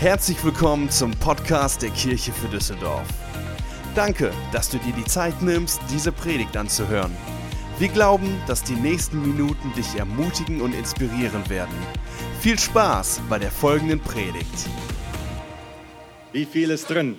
Herzlich 0.00 0.42
willkommen 0.42 0.88
zum 0.88 1.10
Podcast 1.10 1.82
der 1.82 1.90
Kirche 1.90 2.32
für 2.32 2.48
Düsseldorf. 2.48 3.06
Danke, 3.94 4.32
dass 4.50 4.70
du 4.70 4.78
dir 4.78 4.94
die 4.94 5.04
Zeit 5.04 5.42
nimmst, 5.42 5.78
diese 5.90 6.10
Predigt 6.10 6.56
anzuhören. 6.56 7.14
Wir 7.78 7.88
glauben, 7.88 8.40
dass 8.46 8.64
die 8.64 8.76
nächsten 8.76 9.20
Minuten 9.20 9.74
dich 9.74 9.96
ermutigen 9.96 10.62
und 10.62 10.72
inspirieren 10.72 11.46
werden. 11.50 11.74
Viel 12.40 12.58
Spaß 12.58 13.20
bei 13.28 13.38
der 13.38 13.50
folgenden 13.50 14.00
Predigt. 14.00 14.70
Wie 16.32 16.46
viel 16.46 16.70
ist 16.70 16.88
drin? 16.88 17.18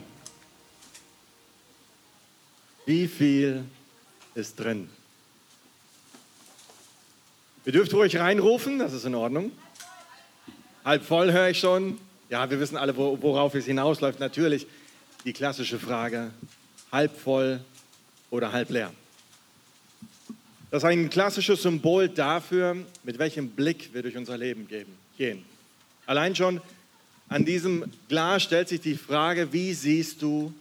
Wie 2.87 3.07
viel 3.07 3.63
ist 4.33 4.59
drin? 4.59 4.89
Ihr 7.63 7.73
dürft 7.73 7.93
ruhig 7.93 8.17
reinrufen, 8.17 8.79
das 8.79 8.91
ist 8.93 9.05
in 9.05 9.13
Ordnung. 9.13 9.51
Halb 10.83 11.05
voll 11.05 11.31
höre 11.31 11.49
ich 11.49 11.59
schon. 11.59 11.99
Ja, 12.31 12.49
wir 12.49 12.61
wissen 12.61 12.77
alle, 12.77 12.95
worauf 12.95 13.55
es 13.55 13.65
hinausläuft. 13.65 14.21
Natürlich 14.21 14.65
die 15.25 15.33
klassische 15.33 15.77
Frage, 15.77 16.31
halb 16.89 17.19
voll 17.19 17.59
oder 18.29 18.53
halb 18.53 18.69
leer. 18.69 18.93
Das 20.69 20.81
ist 20.81 20.87
ein 20.87 21.09
klassisches 21.09 21.61
Symbol 21.61 22.07
dafür, 22.07 22.77
mit 23.03 23.19
welchem 23.19 23.49
Blick 23.49 23.93
wir 23.93 24.01
durch 24.01 24.15
unser 24.15 24.37
Leben 24.37 24.65
gehen. 25.17 25.45
Allein 26.05 26.33
schon 26.33 26.61
an 27.27 27.43
diesem 27.43 27.91
Glas 28.07 28.43
stellt 28.43 28.69
sich 28.69 28.79
die 28.79 28.95
Frage, 28.95 29.51
wie 29.51 29.73
siehst 29.73 30.21
du 30.21 30.53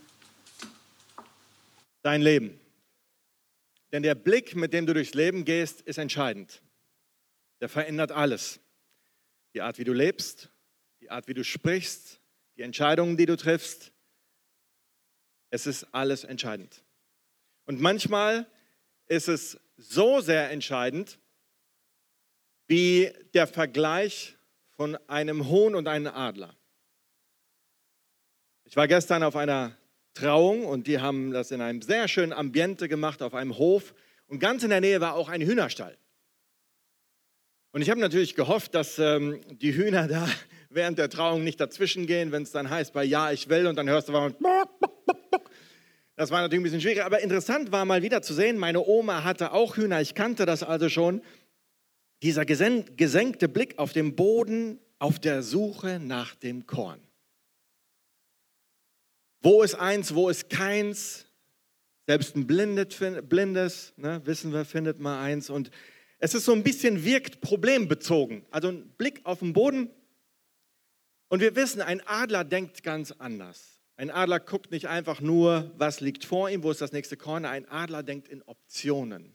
dein 2.03 2.21
Leben? 2.21 2.59
Denn 3.93 4.03
der 4.03 4.17
Blick, 4.17 4.57
mit 4.57 4.73
dem 4.73 4.87
du 4.87 4.93
durchs 4.93 5.15
Leben 5.15 5.45
gehst, 5.45 5.83
ist 5.83 5.99
entscheidend. 5.99 6.63
Der 7.61 7.69
verändert 7.69 8.11
alles. 8.11 8.59
Die 9.55 9.61
Art, 9.61 9.79
wie 9.79 9.85
du 9.85 9.93
lebst, 9.93 10.49
Art, 11.11 11.29
wie 11.29 11.35
du 11.35 11.45
sprichst, 11.45 12.21
die 12.57 12.63
Entscheidungen, 12.63 13.17
die 13.17 13.27
du 13.27 13.37
triffst. 13.37 13.93
Es 15.51 15.67
ist 15.67 15.85
alles 15.93 16.25
entscheidend. 16.25 16.85
Und 17.67 17.81
manchmal 17.81 18.47
ist 19.07 19.29
es 19.29 19.59
so 19.77 20.21
sehr 20.21 20.51
entscheidend, 20.51 21.19
wie 22.67 23.13
der 23.35 23.47
Vergleich 23.47 24.37
von 24.77 24.97
einem 25.09 25.49
Huhn 25.49 25.75
und 25.75 25.89
einem 25.89 26.07
Adler. 26.07 26.57
Ich 28.65 28.77
war 28.77 28.87
gestern 28.87 29.25
auf 29.25 29.35
einer 29.35 29.77
Trauung 30.15 30.65
und 30.65 30.87
die 30.87 31.01
haben 31.01 31.33
das 31.33 31.51
in 31.51 31.61
einem 31.61 31.83
sehr 31.83 32.07
schönen 32.07 32.33
Ambiente 32.33 32.89
gemacht, 32.89 33.23
auf 33.23 33.35
einem 33.35 33.59
Hof. 33.59 33.95
Und 34.27 34.39
ganz 34.39 34.63
in 34.63 34.71
der 34.71 34.81
Nähe 34.81 35.01
war 35.01 35.15
auch 35.15 35.29
ein 35.29 35.41
Hühnerstall. 35.41 35.97
Und 37.73 37.83
ich 37.83 37.91
habe 37.91 38.01
natürlich 38.01 38.35
gehofft, 38.35 38.75
dass 38.75 38.99
ähm, 38.99 39.41
die 39.59 39.75
Hühner 39.75 40.09
da 40.09 40.29
während 40.71 40.99
der 40.99 41.11
Trauung 41.11 41.45
nicht 41.45 41.61
dazwischen 41.61 42.07
gehen, 42.07 42.33
wenn 42.33 42.45
es 42.45 42.53
dann 42.53 42.71
heißt, 42.71 42.93
bei 42.93 43.05
Ja, 43.05 43.33
ich 43.33 43.49
will, 43.49 43.67
und 43.67 43.77
dann 43.77 43.89
hörst 43.89 44.09
du 44.09 44.13
mal. 44.13 44.35
Das 46.17 46.31
war 46.31 46.43
natürlich 46.43 46.61
ein 46.61 46.65
bisschen 46.65 46.81
schwierig, 46.81 47.03
aber 47.03 47.21
interessant 47.21 47.73
war 47.73 47.85
mal 47.85 48.03
wieder 48.03 48.23
zu 48.23 48.35
sehen, 48.35 48.59
meine 48.59 48.85
Oma 48.85 49.25
hatte 49.25 49.53
auch 49.53 49.77
Hühner, 49.77 50.01
ich 50.01 50.15
kannte 50.15 50.47
das 50.47 50.63
also 50.63 50.89
schon. 50.89 51.23
Dieser 52.23 52.45
gesenkte 52.45 53.49
Blick 53.49 53.79
auf 53.79 53.93
den 53.95 54.15
Boden 54.15 54.79
auf 54.99 55.19
der 55.19 55.43
Suche 55.43 55.99
nach 55.99 56.35
dem 56.35 56.67
Korn. 56.67 57.01
Wo 59.43 59.63
ist 59.63 59.75
eins, 59.75 60.15
wo 60.15 60.29
ist 60.29 60.51
keins? 60.51 61.25
Selbst 62.07 62.37
ein 62.37 62.47
Blindes, 62.47 63.95
ne, 63.97 64.21
wissen 64.25 64.53
wir, 64.53 64.67
findet 64.67 65.01
mal 65.01 65.23
eins. 65.23 65.49
Und 65.49 65.71
es 66.19 66.35
ist 66.35 66.45
so 66.45 66.53
ein 66.53 66.63
bisschen 66.63 67.03
wirkt 67.05 67.41
problembezogen. 67.41 68.45
Also 68.51 68.69
ein 68.69 68.91
Blick 68.99 69.21
auf 69.25 69.39
den 69.39 69.55
Boden. 69.55 69.89
Und 71.31 71.39
wir 71.39 71.55
wissen, 71.55 71.81
ein 71.81 72.03
Adler 72.07 72.43
denkt 72.43 72.83
ganz 72.83 73.13
anders. 73.13 73.81
Ein 73.97 74.11
Adler 74.11 74.41
guckt 74.41 74.73
nicht 74.73 74.89
einfach 74.89 75.21
nur, 75.21 75.71
was 75.79 76.01
liegt 76.01 76.25
vor 76.25 76.51
ihm, 76.51 76.65
wo 76.65 76.73
ist 76.73 76.81
das 76.81 76.91
nächste 76.91 77.17
Korn. 77.17 77.45
Ein 77.45 77.69
Adler 77.69 78.03
denkt 78.03 78.27
in 78.27 78.43
Optionen. 78.43 79.33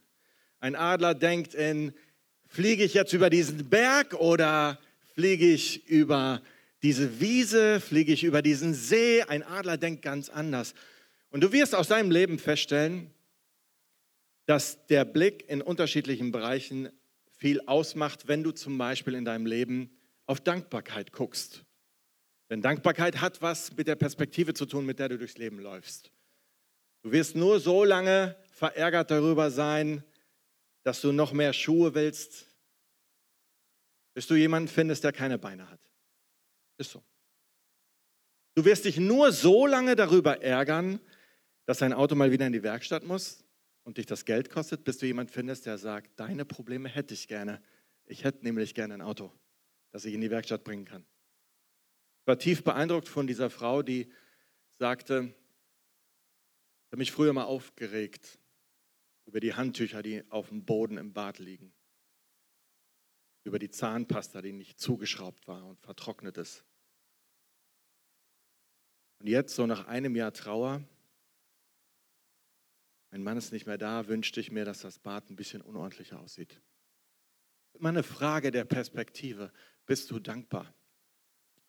Ein 0.59 0.75
Adler 0.75 1.15
denkt 1.15 1.55
in, 1.55 1.93
fliege 2.47 2.83
ich 2.83 2.93
jetzt 2.93 3.13
über 3.13 3.29
diesen 3.29 3.69
Berg 3.69 4.13
oder 4.13 4.77
fliege 5.13 5.47
ich 5.47 5.87
über 5.87 6.41
diese 6.83 7.21
Wiese, 7.21 7.79
fliege 7.79 8.11
ich 8.11 8.25
über 8.25 8.41
diesen 8.41 8.73
See. 8.73 9.23
Ein 9.23 9.43
Adler 9.43 9.77
denkt 9.77 10.01
ganz 10.01 10.27
anders. 10.27 10.73
Und 11.29 11.45
du 11.45 11.53
wirst 11.53 11.73
aus 11.75 11.87
deinem 11.87 12.11
Leben 12.11 12.39
feststellen, 12.39 13.09
dass 14.47 14.85
der 14.87 15.05
Blick 15.05 15.47
in 15.47 15.61
unterschiedlichen 15.61 16.33
Bereichen 16.33 16.89
viel 17.37 17.61
ausmacht, 17.67 18.27
wenn 18.27 18.43
du 18.43 18.51
zum 18.51 18.77
Beispiel 18.77 19.13
in 19.13 19.23
deinem 19.23 19.45
Leben 19.45 19.91
auf 20.25 20.41
Dankbarkeit 20.41 21.13
guckst. 21.13 21.63
Denn 22.49 22.61
Dankbarkeit 22.61 23.21
hat 23.21 23.41
was 23.41 23.75
mit 23.75 23.87
der 23.87 23.95
Perspektive 23.95 24.53
zu 24.53 24.65
tun, 24.65 24.85
mit 24.85 24.99
der 24.99 25.09
du 25.09 25.17
durchs 25.17 25.37
Leben 25.37 25.59
läufst. 25.59 26.11
Du 27.01 27.11
wirst 27.11 27.35
nur 27.35 27.59
so 27.59 27.83
lange 27.83 28.35
verärgert 28.51 29.11
darüber 29.11 29.51
sein, 29.51 30.03
dass 30.83 31.01
du 31.01 31.11
noch 31.11 31.33
mehr 31.33 31.53
Schuhe 31.53 31.95
willst, 31.95 32.45
bis 34.13 34.27
du 34.27 34.35
jemanden 34.35 34.69
findest, 34.69 35.03
der 35.03 35.11
keine 35.11 35.37
Beine 35.37 35.69
hat. 35.69 35.79
Ist 36.77 36.91
so. 36.91 37.03
Du 38.55 38.63
wirst 38.63 38.85
dich 38.85 38.97
nur 38.97 39.31
so 39.31 39.67
lange 39.67 39.95
darüber 39.95 40.41
ärgern, 40.41 40.99
dass 41.65 41.79
dein 41.79 41.93
Auto 41.93 42.15
mal 42.15 42.31
wieder 42.31 42.47
in 42.47 42.53
die 42.53 42.63
Werkstatt 42.63 43.03
muss 43.03 43.43
und 43.83 43.97
dich 43.97 44.05
das 44.05 44.25
Geld 44.25 44.49
kostet, 44.49 44.83
bis 44.83 44.97
du 44.97 45.05
jemanden 45.05 45.33
findest, 45.33 45.65
der 45.65 45.77
sagt, 45.77 46.19
deine 46.19 46.45
Probleme 46.45 46.87
hätte 46.87 47.13
ich 47.13 47.27
gerne. 47.27 47.61
Ich 48.05 48.23
hätte 48.23 48.43
nämlich 48.43 48.73
gerne 48.73 48.93
ein 48.93 49.01
Auto, 49.01 49.31
das 49.91 50.05
ich 50.05 50.13
in 50.13 50.21
die 50.21 50.29
Werkstatt 50.29 50.63
bringen 50.63 50.85
kann. 50.85 51.05
Ich 52.25 52.27
war 52.27 52.39
tief 52.39 52.63
beeindruckt 52.63 53.07
von 53.07 53.27
dieser 53.27 53.51
Frau, 53.51 53.83
die 53.83 54.11
sagte, 54.79 55.25
ich 55.25 56.91
habe 56.91 56.97
mich 56.97 57.11
früher 57.11 57.33
mal 57.33 57.43
aufgeregt 57.43 58.39
über 59.25 59.39
die 59.39 59.53
Handtücher, 59.53 60.01
die 60.01 60.23
auf 60.31 60.49
dem 60.49 60.65
Boden 60.65 60.97
im 60.97 61.13
Bad 61.13 61.37
liegen, 61.37 61.71
über 63.43 63.59
die 63.59 63.69
Zahnpasta, 63.69 64.41
die 64.41 64.53
nicht 64.53 64.79
zugeschraubt 64.79 65.47
war 65.47 65.67
und 65.67 65.79
vertrocknet 65.81 66.35
ist. 66.37 66.65
Und 69.19 69.27
jetzt, 69.27 69.53
so 69.53 69.67
nach 69.67 69.85
einem 69.85 70.15
Jahr 70.15 70.33
Trauer, 70.33 70.83
mein 73.11 73.21
Mann 73.21 73.37
ist 73.37 73.51
nicht 73.51 73.67
mehr 73.67 73.77
da, 73.77 74.07
wünschte 74.07 74.39
ich 74.39 74.49
mir, 74.49 74.65
dass 74.65 74.79
das 74.79 74.97
Bad 74.97 75.29
ein 75.29 75.35
bisschen 75.35 75.61
unordentlicher 75.61 76.19
aussieht. 76.19 76.59
Immer 77.73 77.89
eine 77.89 78.01
Frage 78.01 78.49
der 78.49 78.65
Perspektive. 78.65 79.53
Bist 79.85 80.09
du 80.09 80.17
dankbar 80.17 80.73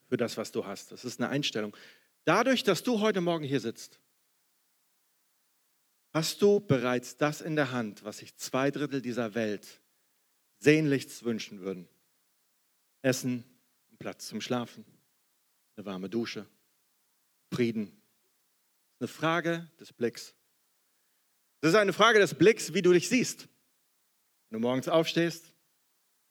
für 0.09 0.17
das, 0.17 0.37
was 0.37 0.53
du 0.53 0.65
hast? 0.65 0.93
Das 0.93 1.05
ist 1.05 1.21
eine 1.21 1.29
Einstellung. 1.29 1.77
Dadurch, 2.25 2.63
dass 2.65 2.83
du 2.83 3.01
heute 3.01 3.21
Morgen 3.21 3.45
hier 3.45 3.61
sitzt, 3.61 4.01
hast 6.13 6.41
du 6.43 6.61
bereits 6.61 7.17
das 7.17 7.41
in 7.41 7.57
der 7.57 7.73
Hand, 7.73 8.05
was 8.05 8.19
sich 8.19 8.37
zwei 8.37 8.71
Drittel 8.71 9.03
dieser 9.03 9.35
Welt 9.35 9.81
sehnlichst 10.59 11.25
wünschen 11.25 11.61
würden. 11.61 11.89
Essen, 13.03 13.45
Platz 13.99 14.27
zum 14.27 14.41
Schlafen, 14.41 14.85
eine 15.77 15.87
warme 15.87 16.09
Dusche, 16.09 16.47
Frieden. 17.53 17.93
Eine 18.99 19.09
Frage 19.09 19.71
des 19.79 19.93
Blicks. 19.93 20.35
Das 21.61 21.73
ist 21.73 21.79
eine 21.79 21.93
Frage 21.93 22.19
des 22.19 22.35
Blicks, 22.35 22.73
wie 22.75 22.83
du 22.83 22.93
dich 22.93 23.09
siehst. 23.09 23.49
Wenn 24.49 24.61
du 24.61 24.67
morgens 24.67 24.89
aufstehst, 24.89 25.53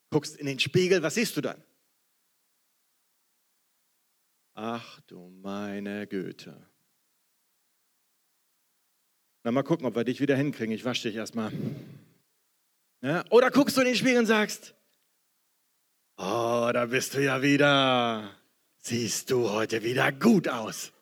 guckst 0.10 0.36
in 0.38 0.46
den 0.46 0.60
Spiegel, 0.60 1.02
was 1.04 1.16
siehst 1.16 1.38
du 1.38 1.42
dann? 1.42 1.62
Ach 4.56 5.02
du 5.02 5.30
meine 5.42 6.08
Güte. 6.08 6.70
Na, 9.44 9.52
mal 9.52 9.64
gucken, 9.64 9.86
ob 9.86 9.96
wir 9.96 10.06
dich 10.06 10.22
wieder 10.22 10.38
hinkriegen. 10.38 10.74
Ich 10.74 10.86
wasche 10.86 11.10
dich 11.10 11.18
erstmal. 11.18 11.52
Ja? 13.02 13.24
Oder 13.30 13.52
guckst 13.52 13.76
du 13.76 13.82
in 13.82 13.88
den 13.88 13.96
Spiegel 13.96 14.20
und 14.20 14.26
sagst, 14.26 14.74
oh, 16.18 16.70
da 16.74 16.86
bist 16.86 17.14
du 17.14 17.24
ja 17.24 17.42
wieder. 17.42 18.32
Siehst 18.80 19.30
du 19.30 19.50
heute 19.50 19.84
wieder 19.84 20.12
gut 20.14 20.48
aus. 20.48 20.94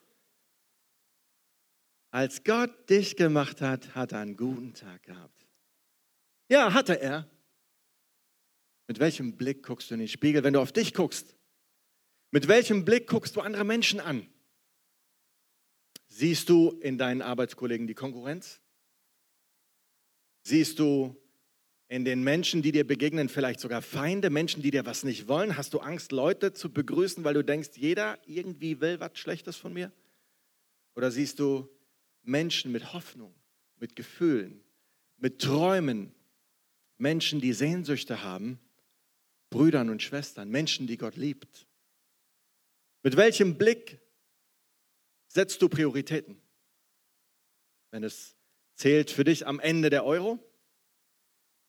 Als 2.10 2.42
Gott 2.42 2.90
dich 2.90 3.16
gemacht 3.16 3.60
hat, 3.60 3.94
hat 3.94 4.12
er 4.12 4.18
einen 4.18 4.36
guten 4.36 4.74
Tag 4.74 5.04
gehabt. 5.04 5.46
Ja, 6.48 6.74
hatte 6.74 7.00
er. 7.00 7.28
Mit 8.88 8.98
welchem 8.98 9.36
Blick 9.36 9.62
guckst 9.62 9.90
du 9.90 9.94
in 9.94 10.00
den 10.00 10.08
Spiegel, 10.08 10.42
wenn 10.42 10.54
du 10.54 10.60
auf 10.60 10.72
dich 10.72 10.92
guckst? 10.92 11.36
Mit 12.34 12.48
welchem 12.48 12.84
Blick 12.84 13.06
guckst 13.06 13.36
du 13.36 13.40
andere 13.42 13.62
Menschen 13.62 14.00
an? 14.00 14.26
Siehst 16.08 16.48
du 16.48 16.70
in 16.80 16.98
deinen 16.98 17.22
Arbeitskollegen 17.22 17.86
die 17.86 17.94
Konkurrenz? 17.94 18.60
Siehst 20.42 20.80
du 20.80 21.14
in 21.86 22.04
den 22.04 22.24
Menschen, 22.24 22.60
die 22.60 22.72
dir 22.72 22.84
begegnen, 22.84 23.28
vielleicht 23.28 23.60
sogar 23.60 23.82
Feinde, 23.82 24.30
Menschen, 24.30 24.64
die 24.64 24.72
dir 24.72 24.84
was 24.84 25.04
nicht 25.04 25.28
wollen? 25.28 25.56
Hast 25.56 25.74
du 25.74 25.78
Angst, 25.78 26.10
Leute 26.10 26.52
zu 26.52 26.72
begrüßen, 26.72 27.22
weil 27.22 27.34
du 27.34 27.44
denkst, 27.44 27.76
jeder 27.76 28.18
irgendwie 28.26 28.80
will 28.80 28.98
was 28.98 29.16
Schlechtes 29.16 29.54
von 29.54 29.72
mir? 29.72 29.92
Oder 30.96 31.12
siehst 31.12 31.38
du 31.38 31.68
Menschen 32.24 32.72
mit 32.72 32.94
Hoffnung, 32.94 33.32
mit 33.78 33.94
Gefühlen, 33.94 34.60
mit 35.18 35.40
Träumen, 35.40 36.12
Menschen, 36.98 37.40
die 37.40 37.52
Sehnsüchte 37.52 38.24
haben, 38.24 38.58
Brüdern 39.50 39.88
und 39.88 40.02
Schwestern, 40.02 40.50
Menschen, 40.50 40.88
die 40.88 40.96
Gott 40.96 41.14
liebt. 41.14 41.68
Mit 43.04 43.16
welchem 43.18 43.58
Blick 43.58 44.00
setzt 45.28 45.60
du 45.60 45.68
Prioritäten? 45.68 46.40
Wenn 47.90 48.02
es 48.02 48.34
zählt 48.76 49.10
für 49.10 49.24
dich 49.24 49.46
am 49.46 49.60
Ende 49.60 49.90
der 49.90 50.06
Euro, 50.06 50.42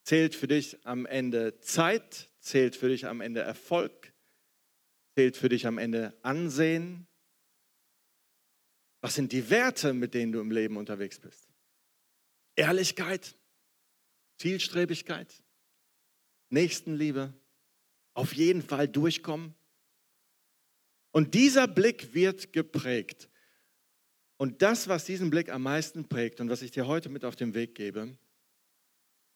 zählt 0.04 0.34
für 0.34 0.48
dich 0.48 0.86
am 0.86 1.06
Ende 1.06 1.60
Zeit, 1.60 2.32
zählt 2.40 2.78
für 2.78 2.88
dich 2.88 3.06
am 3.06 3.20
Ende 3.20 3.42
Erfolg, 3.42 4.14
zählt 5.14 5.36
für 5.36 5.50
dich 5.50 5.68
am 5.68 5.78
Ende 5.78 6.18
Ansehen. 6.24 7.06
Was 9.02 9.16
sind 9.16 9.34
die 9.34 9.50
Werte, 9.50 9.94
mit 9.94 10.14
denen 10.14 10.32
du 10.32 10.40
im 10.40 10.52
Leben 10.52 10.78
unterwegs 10.78 11.20
bist? 11.20 11.50
Ehrlichkeit, 12.56 13.36
Zielstrebigkeit, 14.38 15.44
Nächstenliebe, 16.50 17.34
auf 18.14 18.34
jeden 18.34 18.62
Fall 18.62 18.88
durchkommen. 18.88 19.54
Und 21.16 21.34
dieser 21.34 21.66
Blick 21.66 22.14
wird 22.14 22.52
geprägt 22.52 23.30
und 24.36 24.62
das, 24.62 24.90
was 24.90 25.06
diesen 25.06 25.30
Blick 25.30 25.50
am 25.50 25.62
meisten 25.62 26.10
prägt 26.10 26.42
und 26.42 26.50
was 26.50 26.62
ich 26.62 26.72
dir 26.72 26.88
heute 26.88 27.08
mit 27.08 27.24
auf 27.24 27.38
den 27.38 27.54
Weg 27.54 27.74
gebe, 27.74 28.18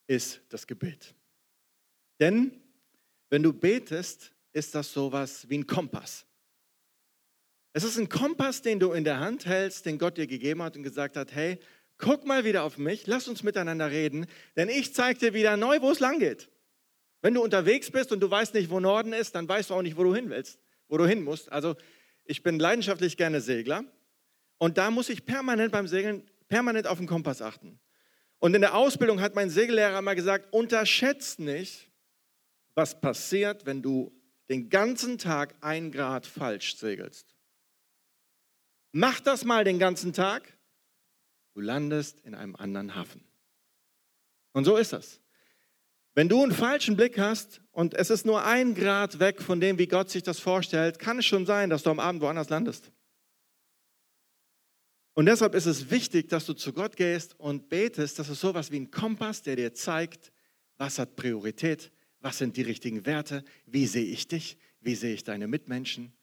ist 0.06 0.42
das 0.50 0.68
Gebet. 0.68 1.16
Denn 2.20 2.52
wenn 3.30 3.44
du 3.44 3.54
betest, 3.54 4.34
ist 4.52 4.76
das 4.76 4.92
sowas 4.92 5.48
wie 5.48 5.60
ein 5.60 5.68
Kompass. 5.68 6.26
Es 7.72 7.86
ist 7.86 7.98
ein 7.98 8.10
Kompass, 8.10 8.62
den 8.62 8.82
du 8.82 8.92
in 8.92 9.06
der 9.06 9.22
Hand 9.22 9.46
hältst, 9.46 9.86
den 9.86 10.00
Gott 10.00 10.18
dir 10.18 10.28
gegeben 10.28 10.62
hat 10.62 10.75
und 10.75 10.84
gesagt 10.84 11.16
hat, 11.16 11.34
hey, 11.34 11.60
guck 11.98 12.25
mal 12.25 12.44
wieder 12.44 12.64
auf 12.64 12.78
mich, 12.78 13.08
lass 13.08 13.30
uns 13.30 13.42
miteinander 13.42 13.90
reden, 13.90 14.25
denn 14.58 14.68
ich 14.68 14.94
zeige 14.94 15.18
dir 15.18 15.34
wieder 15.34 15.56
neu, 15.56 15.80
wo 15.80 15.92
es 15.92 16.02
lang 16.02 16.20
geht. 16.20 16.50
Wenn 17.22 17.36
du 17.36 17.42
unterwegs 17.42 17.90
bist 17.90 18.12
und 18.12 18.20
du 18.20 18.30
weißt 18.30 18.54
nicht, 18.54 18.70
wo 18.70 18.82
Norden 18.82 19.14
ist, 19.14 19.34
dann 19.34 19.48
weißt 19.48 19.70
du 19.70 19.75
auch 19.75 19.82
nicht, 19.82 19.96
wo 19.96 20.04
du 20.04 20.14
hin 20.14 20.30
willst, 20.30 20.60
wo 20.89 20.97
du 20.97 21.07
hin 21.07 21.24
musst. 21.24 21.51
Also 21.51 21.75
ich 22.25 22.44
bin 22.44 22.59
leidenschaftlich 22.59 23.15
gerne 23.15 23.39
Segler 23.39 23.86
und 24.57 24.77
da 24.77 24.91
muss 24.91 25.09
ich 25.09 25.25
permanent 25.25 25.71
beim 25.71 25.88
Segeln, 25.88 26.30
permanent 26.50 26.88
auf 26.88 26.97
den 26.97 27.07
Kompass 27.07 27.41
achten. 27.41 27.80
Und 28.39 28.56
in 28.56 28.62
der 28.62 28.75
Ausbildung 28.75 29.21
hat 29.21 29.36
mein 29.36 29.50
Segellehrer 29.50 30.01
mal 30.01 30.15
gesagt, 30.15 30.53
unterschätzt 30.53 31.39
nicht, 31.39 31.89
was 32.74 33.00
passiert, 33.00 33.65
wenn 33.65 33.81
du 33.81 34.12
den 34.50 34.69
ganzen 34.69 35.18
Tag 35.18 35.56
ein 35.62 35.91
Grad 35.91 36.25
falsch 36.25 36.77
segelst. 36.77 37.36
Mach 38.91 39.19
das 39.19 39.45
mal 39.45 39.63
den 39.63 39.77
ganzen 39.77 40.13
Tag, 40.13 40.57
du 41.53 41.62
landest 41.62 42.21
in 42.21 42.33
einem 42.33 42.56
anderen 42.56 42.95
Hafen. 42.95 43.24
Und 44.53 44.65
so 44.65 44.77
ist 44.77 44.94
das. 44.94 45.21
Wenn 46.16 46.28
du 46.28 46.42
einen 46.42 46.52
falschen 46.52 46.96
Blick 46.96 47.18
hast 47.20 47.62
und 47.72 47.94
es 47.94 48.10
ist 48.10 48.26
nur 48.26 48.44
ein 48.44 48.76
Grad 48.76 49.20
weg 49.20 49.42
von 49.42 49.62
dem, 49.62 49.78
wie 49.78 49.88
Gott 49.88 50.10
sich 50.10 50.24
das 50.24 50.40
vorstellt, 50.40 51.00
kann 51.00 51.20
es 51.20 51.26
schon 51.26 51.46
sein, 51.46 51.70
dass 51.70 51.84
du 51.84 51.92
am 51.92 52.00
Abend 52.00 52.22
woanders 52.22 52.50
landest. 52.50 52.92
Und 55.14 55.26
deshalb 55.26 55.54
ist 55.54 55.66
es 55.66 55.92
wichtig, 55.92 56.30
dass 56.30 56.46
du 56.46 56.54
zu 56.54 56.74
Gott 56.74 56.96
gehst 56.96 57.40
und 57.40 57.70
betest. 57.70 58.20
Das 58.20 58.30
ist 58.30 58.40
sowas 58.40 58.72
wie 58.72 58.80
ein 58.80 58.92
Kompass, 58.92 59.42
der 59.42 59.56
dir 59.56 59.74
zeigt, 59.74 60.32
was 60.78 60.98
hat 60.98 61.16
Priorität, 61.16 61.92
was 62.22 62.38
sind 62.38 62.58
die 62.58 62.62
richtigen 62.62 63.06
Werte, 63.06 63.44
wie 63.66 63.86
sehe 63.86 64.06
ich 64.06 64.28
dich, 64.28 64.58
wie 64.80 64.96
sehe 64.96 65.14
ich 65.14 65.24
deine 65.24 65.48
Mitmenschen, 65.48 66.14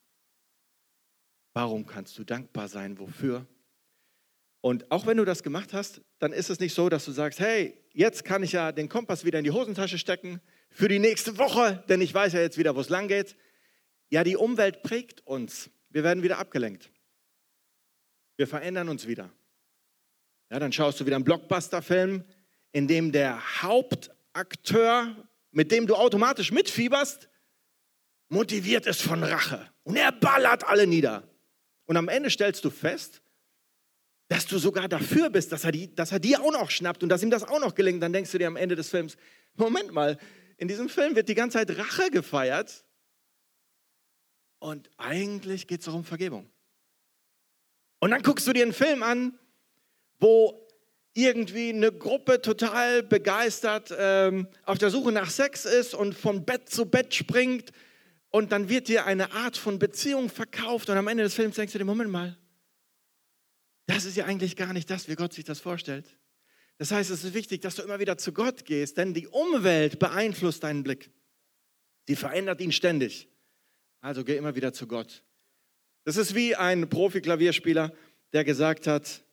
warum 1.53 1.87
kannst 1.87 2.19
du 2.19 2.25
dankbar 2.25 2.69
sein, 2.69 2.99
wofür. 2.99 3.47
Und 4.63 4.91
auch 4.91 5.07
wenn 5.07 5.19
du 5.19 5.25
das 5.25 5.43
gemacht 5.43 5.73
hast, 5.73 6.01
dann 6.19 6.33
ist 6.33 6.51
es 6.51 6.59
nicht 6.59 6.75
so, 6.75 6.89
dass 6.89 7.05
du 7.05 7.13
sagst, 7.13 7.39
hey, 7.39 7.79
jetzt 7.97 8.25
kann 8.25 8.43
ich 8.43 8.53
ja 8.53 8.73
den 8.73 8.89
Kompass 8.89 9.25
wieder 9.25 9.39
in 9.39 9.45
die 9.45 9.51
Hosentasche 9.51 9.99
stecken 9.99 10.41
für 10.71 10.87
die 10.87 10.99
nächste 10.99 11.39
Woche, 11.39 11.83
denn 11.89 12.01
ich 12.03 12.13
weiß 12.13 12.35
ja 12.35 12.41
jetzt 12.41 12.59
wieder, 12.59 12.77
wo 12.77 12.81
es 12.81 12.91
lang 12.91 13.09
geht. 13.09 13.37
Ja, 14.11 14.23
die 14.23 14.37
Umwelt 14.37 14.83
prägt 14.83 15.27
uns. 15.27 15.71
Wir 15.89 16.05
werden 16.05 16.23
wieder 16.23 16.39
abgelenkt. 16.39 16.91
Wir 18.37 18.47
verändern 18.47 18.91
uns 18.91 19.07
wieder. 19.07 19.33
Ja, 20.51 20.59
dann 20.59 20.73
schaust 20.73 21.01
du 21.01 21.07
wieder 21.07 21.17
einen 21.17 21.25
Blockbuster-Film, 21.25 22.23
in 22.73 22.87
dem 22.87 23.13
der 23.13 23.63
Hauptakteur, 23.63 25.17
mit 25.51 25.73
dem 25.73 25.87
du 25.87 25.97
automatisch 25.97 26.53
mitfieberst, 26.53 27.31
motiviert 28.29 28.87
ist 28.87 29.01
von 29.01 29.25
Rache. 29.25 29.71
Und 29.85 29.97
er 29.97 30.13
ballert 30.13 30.65
alle 30.65 30.87
nieder. 30.87 31.27
Und 31.87 31.97
am 31.97 32.09
Ende 32.09 32.29
stellst 32.29 32.63
du 32.65 32.71
fest, 32.71 33.23
dass 34.29 34.47
du 34.47 34.59
sogar 34.59 34.89
dafür 34.89 35.31
bist, 35.31 35.53
dass 35.53 35.65
er, 35.65 35.73
die, 35.73 35.95
dass 35.95 36.13
er 36.13 36.19
die 36.19 36.37
auch 36.37 36.53
noch 36.53 36.71
schnappt 36.71 37.03
und 37.03 37.09
dass 37.09 37.23
ihm 37.23 37.31
das 37.31 37.45
auch 37.45 37.61
noch 37.61 37.75
gelingt. 37.75 38.03
Dann 38.03 38.13
denkst 38.13 38.33
du 38.33 38.39
dir 38.39 38.49
am 38.49 38.57
Ende 38.57 38.75
des 38.75 38.89
Films, 38.89 39.17
Moment 39.55 39.93
mal, 39.93 40.19
in 40.57 40.69
diesem 40.69 40.89
Film 40.89 41.15
wird 41.15 41.29
die 41.29 41.35
ganze 41.35 41.59
Zeit 41.59 41.79
Rache 41.79 42.11
gefeiert. 42.11 42.85
Und 44.59 44.91
eigentlich 44.97 45.67
geht 45.67 45.83
es 45.83 45.89
um 45.89 46.05
Vergebung. 46.05 46.51
Und 48.01 48.11
dann 48.11 48.23
guckst 48.23 48.47
du 48.47 48.53
dir 48.53 48.63
einen 48.63 48.73
Film 48.73 49.03
an, 49.03 49.39
wo 50.19 50.67
irgendwie 51.15 51.71
eine 51.71 51.93
Gruppe 51.93 52.43
total 52.43 53.03
begeistert 53.03 53.95
ähm, 53.97 54.49
auf 54.65 54.79
der 54.79 54.91
Suche 54.91 55.13
nach 55.13 55.31
Sex 55.31 55.65
ist 55.65 55.95
und 55.95 56.15
von 56.15 56.45
Bett 56.45 56.69
zu 56.69 56.87
Bett 56.87 57.15
springt. 57.15 57.71
Und 58.31 58.53
dann 58.53 58.69
wird 58.69 58.89
dir 58.89 59.07
eine 59.07 59.33
Art 59.33 59.57
von 59.57 59.79
Beziehung 59.79 60.29
verkauft. 60.29 60.91
Und 60.91 60.97
am 60.97 61.09
Ende 61.09 61.23
des 61.23 61.35
Films 61.35 61.57
denkst 61.57 61.73
du 61.73 61.79
dir, 61.79 61.85
Moment 61.85 62.11
mal, 62.11 62.37
das 63.87 64.05
ist 64.05 64.17
ja 64.17 64.25
eigentlich 64.25 64.57
gar 64.57 64.73
nicht 64.73 64.91
das, 64.91 65.09
wie 65.09 65.15
Gott 65.15 65.33
sich 65.33 65.45
das 65.45 65.61
vorstellt. 65.61 66.19
Das 66.79 66.91
heißt, 66.91 67.11
es 67.11 67.25
ist 67.25 67.35
wichtig, 67.35 67.63
dass 67.63 67.77
du 67.77 67.83
immer 67.83 67.99
wieder 68.01 68.19
zu 68.19 68.33
Gott 68.33 68.65
gehst, 68.65 68.99
denn 68.99 69.15
die 69.15 69.29
Umwelt 69.29 69.99
beeinflusst 69.99 70.63
deinen 70.63 70.83
Blick. 70.83 71.11
Sie 72.07 72.17
verändert 72.17 72.61
ihn 72.61 72.73
ständig. 72.73 73.29
Also 74.01 74.25
geh 74.25 74.37
immer 74.37 74.55
wieder 74.55 74.73
zu 74.73 74.87
Gott. 74.87 75.25
Das 76.05 76.17
ist 76.17 76.35
wie 76.35 76.55
ein 76.55 76.89
Profi-Klavierspieler, 76.89 77.93
der 78.33 78.45
gesagt 78.45 78.87
hat, 78.87 79.25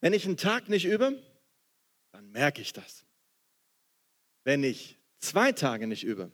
wenn 0.00 0.12
ich 0.12 0.24
einen 0.26 0.36
Tag 0.36 0.68
nicht 0.68 0.86
übe, 0.86 1.22
dann 2.12 2.30
merke 2.30 2.62
ich 2.62 2.72
das. 2.72 3.04
Wenn 4.44 4.64
ich 4.64 4.98
zwei 5.18 5.52
Tage 5.52 5.86
nicht 5.86 6.04
übe, 6.04 6.32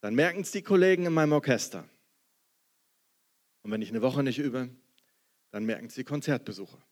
dann 0.00 0.14
merken 0.14 0.40
es 0.40 0.50
die 0.50 0.62
Kollegen 0.62 1.06
in 1.06 1.12
meinem 1.12 1.32
Orchester. 1.32 1.88
Und 3.62 3.70
wenn 3.70 3.82
ich 3.82 3.90
eine 3.90 4.02
Woche 4.02 4.22
nicht 4.22 4.38
übe, 4.38 4.68
dann 5.52 5.64
merken 5.64 5.86
es 5.86 5.94
die 5.94 6.04
Konzertbesucher. 6.04 6.82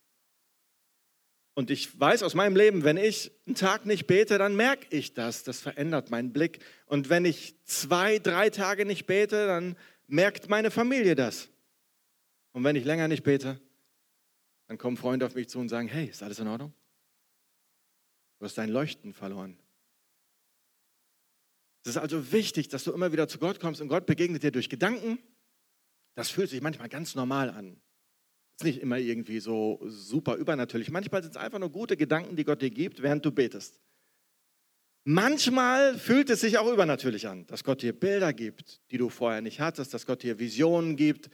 Und 1.53 1.69
ich 1.69 1.99
weiß 1.99 2.23
aus 2.23 2.33
meinem 2.33 2.55
Leben, 2.55 2.85
wenn 2.85 2.95
ich 2.95 3.31
einen 3.45 3.55
Tag 3.55 3.85
nicht 3.85 4.07
bete, 4.07 4.37
dann 4.37 4.55
merke 4.55 4.87
ich 4.95 5.13
das. 5.13 5.43
Das 5.43 5.59
verändert 5.59 6.09
meinen 6.09 6.31
Blick. 6.31 6.63
Und 6.85 7.09
wenn 7.09 7.25
ich 7.25 7.55
zwei, 7.65 8.19
drei 8.19 8.49
Tage 8.49 8.85
nicht 8.85 9.05
bete, 9.05 9.47
dann 9.47 9.75
merkt 10.07 10.49
meine 10.49 10.71
Familie 10.71 11.15
das. 11.15 11.49
Und 12.53 12.63
wenn 12.63 12.77
ich 12.77 12.85
länger 12.85 13.09
nicht 13.09 13.23
bete, 13.23 13.59
dann 14.67 14.77
kommen 14.77 14.95
Freunde 14.95 15.25
auf 15.25 15.35
mich 15.35 15.49
zu 15.49 15.59
und 15.59 15.67
sagen, 15.67 15.89
hey, 15.89 16.05
ist 16.05 16.23
alles 16.23 16.39
in 16.39 16.47
Ordnung? 16.47 16.73
Du 18.39 18.45
hast 18.45 18.57
dein 18.57 18.69
Leuchten 18.69 19.13
verloren. 19.13 19.57
Es 21.83 21.91
ist 21.91 21.97
also 21.97 22.31
wichtig, 22.31 22.69
dass 22.69 22.83
du 22.83 22.93
immer 22.93 23.11
wieder 23.11 23.27
zu 23.27 23.39
Gott 23.39 23.59
kommst 23.59 23.81
und 23.81 23.87
Gott 23.87 24.05
begegnet 24.05 24.43
dir 24.43 24.51
durch 24.51 24.69
Gedanken. 24.69 25.19
Das 26.15 26.29
fühlt 26.29 26.49
sich 26.49 26.61
manchmal 26.61 26.89
ganz 26.89 27.15
normal 27.15 27.49
an. 27.49 27.81
Ist 28.61 28.65
nicht 28.65 28.81
immer 28.83 28.99
irgendwie 28.99 29.39
so 29.39 29.79
super 29.87 30.35
übernatürlich. 30.35 30.91
Manchmal 30.91 31.23
sind 31.23 31.31
es 31.31 31.41
einfach 31.41 31.57
nur 31.57 31.71
gute 31.71 31.97
Gedanken, 31.97 32.35
die 32.35 32.43
Gott 32.43 32.61
dir 32.61 32.69
gibt, 32.69 33.01
während 33.01 33.25
du 33.25 33.31
betest. 33.31 33.81
Manchmal 35.03 35.97
fühlt 35.97 36.29
es 36.29 36.41
sich 36.41 36.59
auch 36.59 36.71
übernatürlich 36.71 37.27
an, 37.27 37.47
dass 37.47 37.63
Gott 37.63 37.81
dir 37.81 37.91
Bilder 37.91 38.33
gibt, 38.33 38.79
die 38.91 38.99
du 38.99 39.09
vorher 39.09 39.41
nicht 39.41 39.59
hattest, 39.59 39.95
dass 39.95 40.05
Gott 40.05 40.21
dir 40.21 40.37
Visionen 40.37 40.95
gibt. 40.95 41.31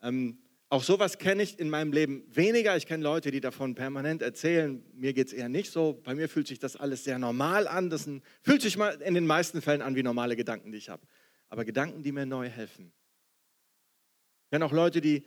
Ähm, 0.00 0.38
auch 0.70 0.82
sowas 0.82 1.18
kenne 1.18 1.42
ich 1.42 1.58
in 1.58 1.68
meinem 1.68 1.92
Leben 1.92 2.24
weniger. 2.34 2.74
Ich 2.78 2.86
kenne 2.86 3.04
Leute, 3.04 3.30
die 3.30 3.42
davon 3.42 3.74
permanent 3.74 4.22
erzählen. 4.22 4.82
Mir 4.94 5.12
geht 5.12 5.26
es 5.26 5.34
eher 5.34 5.50
nicht 5.50 5.70
so. 5.70 6.00
Bei 6.02 6.14
mir 6.14 6.26
fühlt 6.26 6.46
sich 6.46 6.58
das 6.58 6.74
alles 6.74 7.04
sehr 7.04 7.18
normal 7.18 7.68
an. 7.68 7.90
Das 7.90 8.06
ein, 8.06 8.22
fühlt 8.40 8.62
sich 8.62 8.78
mal 8.78 8.94
in 9.02 9.12
den 9.12 9.26
meisten 9.26 9.60
Fällen 9.60 9.82
an 9.82 9.94
wie 9.94 10.02
normale 10.02 10.36
Gedanken, 10.36 10.72
die 10.72 10.78
ich 10.78 10.88
habe. 10.88 11.06
Aber 11.50 11.66
Gedanken, 11.66 12.02
die 12.02 12.12
mir 12.12 12.24
neu 12.24 12.48
helfen. 12.48 12.94
Ich 14.46 14.50
kenne 14.52 14.64
auch 14.64 14.72
Leute, 14.72 15.02
die 15.02 15.26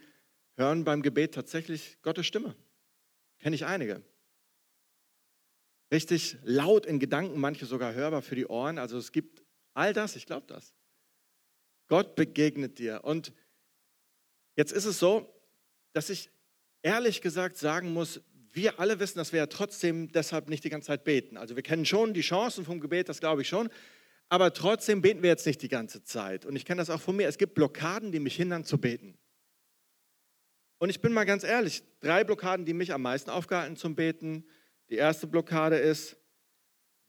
hören 0.56 0.84
beim 0.84 1.02
Gebet 1.02 1.34
tatsächlich 1.34 1.98
Gottes 2.02 2.26
Stimme. 2.26 2.56
Kenne 3.38 3.56
ich 3.56 3.64
einige 3.64 4.02
richtig 5.92 6.36
laut 6.42 6.86
in 6.86 6.98
Gedanken, 6.98 7.38
manche 7.38 7.66
sogar 7.66 7.94
hörbar 7.94 8.22
für 8.22 8.34
die 8.34 8.46
Ohren. 8.46 8.78
Also 8.78 8.98
es 8.98 9.12
gibt 9.12 9.44
all 9.74 9.92
das, 9.92 10.16
ich 10.16 10.26
glaube 10.26 10.46
das. 10.46 10.74
Gott 11.88 12.16
begegnet 12.16 12.78
dir. 12.78 13.04
Und 13.04 13.32
jetzt 14.56 14.72
ist 14.72 14.86
es 14.86 14.98
so, 14.98 15.32
dass 15.92 16.10
ich 16.10 16.30
ehrlich 16.82 17.20
gesagt 17.20 17.56
sagen 17.56 17.92
muss, 17.92 18.20
wir 18.52 18.80
alle 18.80 18.98
wissen, 18.98 19.18
dass 19.18 19.32
wir 19.32 19.38
ja 19.38 19.46
trotzdem 19.46 20.10
deshalb 20.10 20.48
nicht 20.48 20.64
die 20.64 20.70
ganze 20.70 20.88
Zeit 20.88 21.04
beten. 21.04 21.36
Also 21.36 21.56
wir 21.56 21.62
kennen 21.62 21.84
schon 21.84 22.14
die 22.14 22.22
Chancen 22.22 22.64
vom 22.64 22.80
Gebet, 22.80 23.08
das 23.08 23.20
glaube 23.20 23.42
ich 23.42 23.48
schon. 23.48 23.68
Aber 24.28 24.52
trotzdem 24.52 25.02
beten 25.02 25.22
wir 25.22 25.30
jetzt 25.30 25.46
nicht 25.46 25.62
die 25.62 25.68
ganze 25.68 26.02
Zeit. 26.02 26.46
Und 26.46 26.56
ich 26.56 26.64
kenne 26.64 26.80
das 26.80 26.90
auch 26.90 27.00
von 27.00 27.14
mir. 27.14 27.28
Es 27.28 27.38
gibt 27.38 27.54
Blockaden, 27.54 28.10
die 28.10 28.18
mich 28.18 28.34
hindern 28.34 28.64
zu 28.64 28.78
beten. 28.78 29.16
Und 30.78 30.90
ich 30.90 31.00
bin 31.00 31.12
mal 31.12 31.24
ganz 31.24 31.42
ehrlich, 31.44 31.82
drei 32.00 32.24
Blockaden, 32.24 32.66
die 32.66 32.74
mich 32.74 32.92
am 32.92 33.02
meisten 33.02 33.30
aufgehalten 33.30 33.76
zum 33.76 33.94
Beten, 33.94 34.44
die 34.90 34.96
erste 34.96 35.26
Blockade 35.26 35.76
ist, 35.76 36.16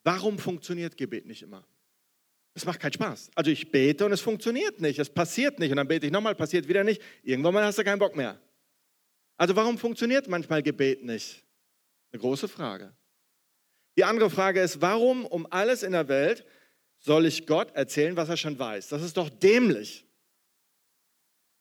warum 0.04 0.38
funktioniert 0.38 0.96
Gebet 0.96 1.26
nicht 1.26 1.42
immer? 1.42 1.66
Es 2.54 2.64
macht 2.64 2.80
keinen 2.80 2.94
Spaß. 2.94 3.30
Also 3.34 3.50
ich 3.50 3.70
bete 3.70 4.04
und 4.04 4.12
es 4.12 4.20
funktioniert 4.20 4.80
nicht, 4.80 4.98
es 4.98 5.10
passiert 5.10 5.58
nicht 5.58 5.70
und 5.70 5.76
dann 5.76 5.86
bete 5.86 6.06
ich 6.06 6.12
nochmal, 6.12 6.34
passiert 6.34 6.66
wieder 6.66 6.82
nicht. 6.82 7.00
Irgendwann 7.22 7.54
mal 7.54 7.64
hast 7.64 7.78
du 7.78 7.84
keinen 7.84 7.98
Bock 8.00 8.16
mehr. 8.16 8.40
Also 9.36 9.54
warum 9.54 9.78
funktioniert 9.78 10.26
manchmal 10.26 10.62
Gebet 10.62 11.04
nicht? 11.04 11.44
Eine 12.10 12.20
große 12.20 12.48
Frage. 12.48 12.92
Die 13.96 14.04
andere 14.04 14.30
Frage 14.30 14.60
ist, 14.60 14.80
warum 14.80 15.24
um 15.26 15.46
alles 15.50 15.82
in 15.82 15.92
der 15.92 16.08
Welt 16.08 16.44
soll 16.98 17.26
ich 17.26 17.46
Gott 17.46 17.70
erzählen, 17.76 18.16
was 18.16 18.28
er 18.28 18.36
schon 18.36 18.58
weiß? 18.58 18.88
Das 18.88 19.02
ist 19.02 19.16
doch 19.16 19.30
dämlich. 19.30 20.07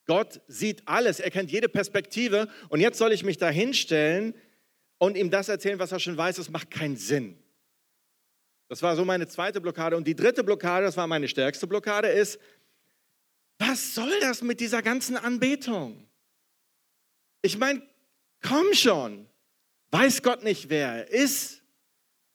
Gott 0.08 0.42
sieht 0.48 0.88
alles, 0.88 1.20
er 1.20 1.30
kennt 1.32 1.52
jede 1.52 1.70
Perspektive 1.70 2.48
und 2.70 2.80
jetzt 2.80 2.98
soll 2.98 3.12
ich 3.12 3.24
mich 3.24 3.38
da 3.38 3.50
hinstellen 3.50 4.34
und 4.98 5.18
ihm 5.18 5.30
das 5.30 5.50
erzählen, 5.50 5.80
was 5.80 5.92
er 5.92 6.00
schon 6.00 6.18
weiß, 6.18 6.38
das 6.38 6.50
macht 6.50 6.72
keinen 6.72 6.96
Sinn. 6.98 7.38
Das 8.70 8.82
war 8.82 8.96
so 8.96 9.06
meine 9.06 9.28
zweite 9.28 9.62
Blockade. 9.62 9.96
Und 9.96 10.08
die 10.08 10.16
dritte 10.16 10.44
Blockade, 10.44 10.86
das 10.86 10.98
war 10.98 11.08
meine 11.08 11.28
stärkste 11.28 11.68
Blockade, 11.68 12.10
ist, 12.10 12.40
was 13.60 13.96
soll 13.96 14.20
das 14.22 14.42
mit 14.42 14.60
dieser 14.60 14.82
ganzen 14.82 15.18
Anbetung? 15.18 16.08
Ich 17.42 17.58
meine, 17.58 17.82
komm 18.42 18.74
schon. 18.74 19.28
Weiß 19.92 20.22
Gott 20.22 20.44
nicht, 20.44 20.70
wer 20.70 20.88
er 20.90 21.10
ist? 21.10 21.62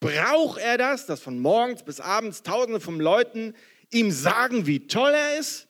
Braucht 0.00 0.58
er 0.58 0.78
das, 0.78 1.06
dass 1.06 1.20
von 1.20 1.38
morgens 1.38 1.82
bis 1.84 2.00
abends 2.00 2.42
Tausende 2.42 2.80
von 2.80 2.98
Leuten 2.98 3.54
ihm 3.90 4.10
sagen, 4.10 4.66
wie 4.66 4.86
toll 4.86 5.12
er 5.12 5.38
ist? 5.38 5.68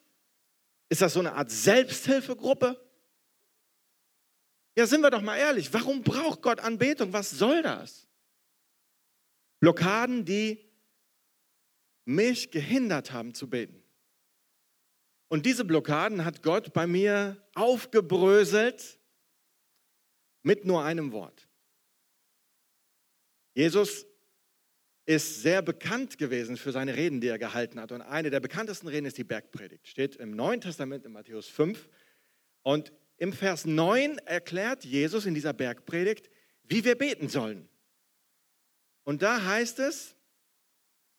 Ist 0.93 1.01
das 1.01 1.15
so 1.15 1.21
eine 1.21 1.33
Art 1.33 1.51
Selbsthilfegruppe? 1.51 2.79
Ja, 4.77 4.87
sind 4.87 5.01
wir 5.01 5.09
doch 5.09 5.23
mal 5.23 5.39
ehrlich, 5.39 5.73
warum 5.73 6.03
braucht 6.03 6.43
Gott 6.43 6.61
Anbetung? 6.61 7.15
Was 7.15 7.31
soll 7.31 7.63
das? 7.63 8.07
Blockaden, 9.61 10.27
die 10.27 10.71
mich 12.05 12.51
gehindert 12.51 13.11
haben 13.11 13.33
zu 13.33 13.49
beten. 13.49 13.83
Und 15.29 15.47
diese 15.47 15.65
Blockaden 15.65 16.27
hat 16.27 16.43
Gott 16.43 16.75
bei 16.75 16.87
mir 16.87 17.43
aufgebröselt 17.55 19.01
mit 20.43 20.67
nur 20.67 20.85
einem 20.85 21.11
Wort. 21.13 21.49
Jesus 23.55 24.05
ist 25.15 25.43
sehr 25.43 25.63
bekannt 25.63 26.19
gewesen 26.19 26.57
für 26.57 26.73
seine 26.73 26.97
Reden, 26.97 27.21
die 27.21 27.29
er 27.29 27.39
gehalten 27.39 27.81
hat. 27.81 27.93
Und 27.93 28.03
eine 28.03 28.31
der 28.31 28.41
bekanntesten 28.41 28.89
Reden 28.89 29.07
ist 29.07 29.19
die 29.19 29.25
Bergpredigt. 29.25 29.87
Steht 29.87 30.17
im 30.17 30.33
Neuen 30.33 30.61
Testament 30.61 31.05
in 31.05 31.13
Matthäus 31.13 31.49
5. 31.49 31.89
Und 32.63 32.93
im 33.17 33.33
Vers 33.33 33.65
9 33.65 34.19
erklärt 34.19 34.85
Jesus 34.85 35.27
in 35.27 35.35
dieser 35.35 35.53
Bergpredigt, 35.53 36.29
wie 36.65 36.85
wir 36.85 36.97
beten 36.97 37.29
sollen. 37.29 37.69
Und 39.05 39.23
da 39.23 39.45
heißt 39.45 39.79
es, 39.79 40.17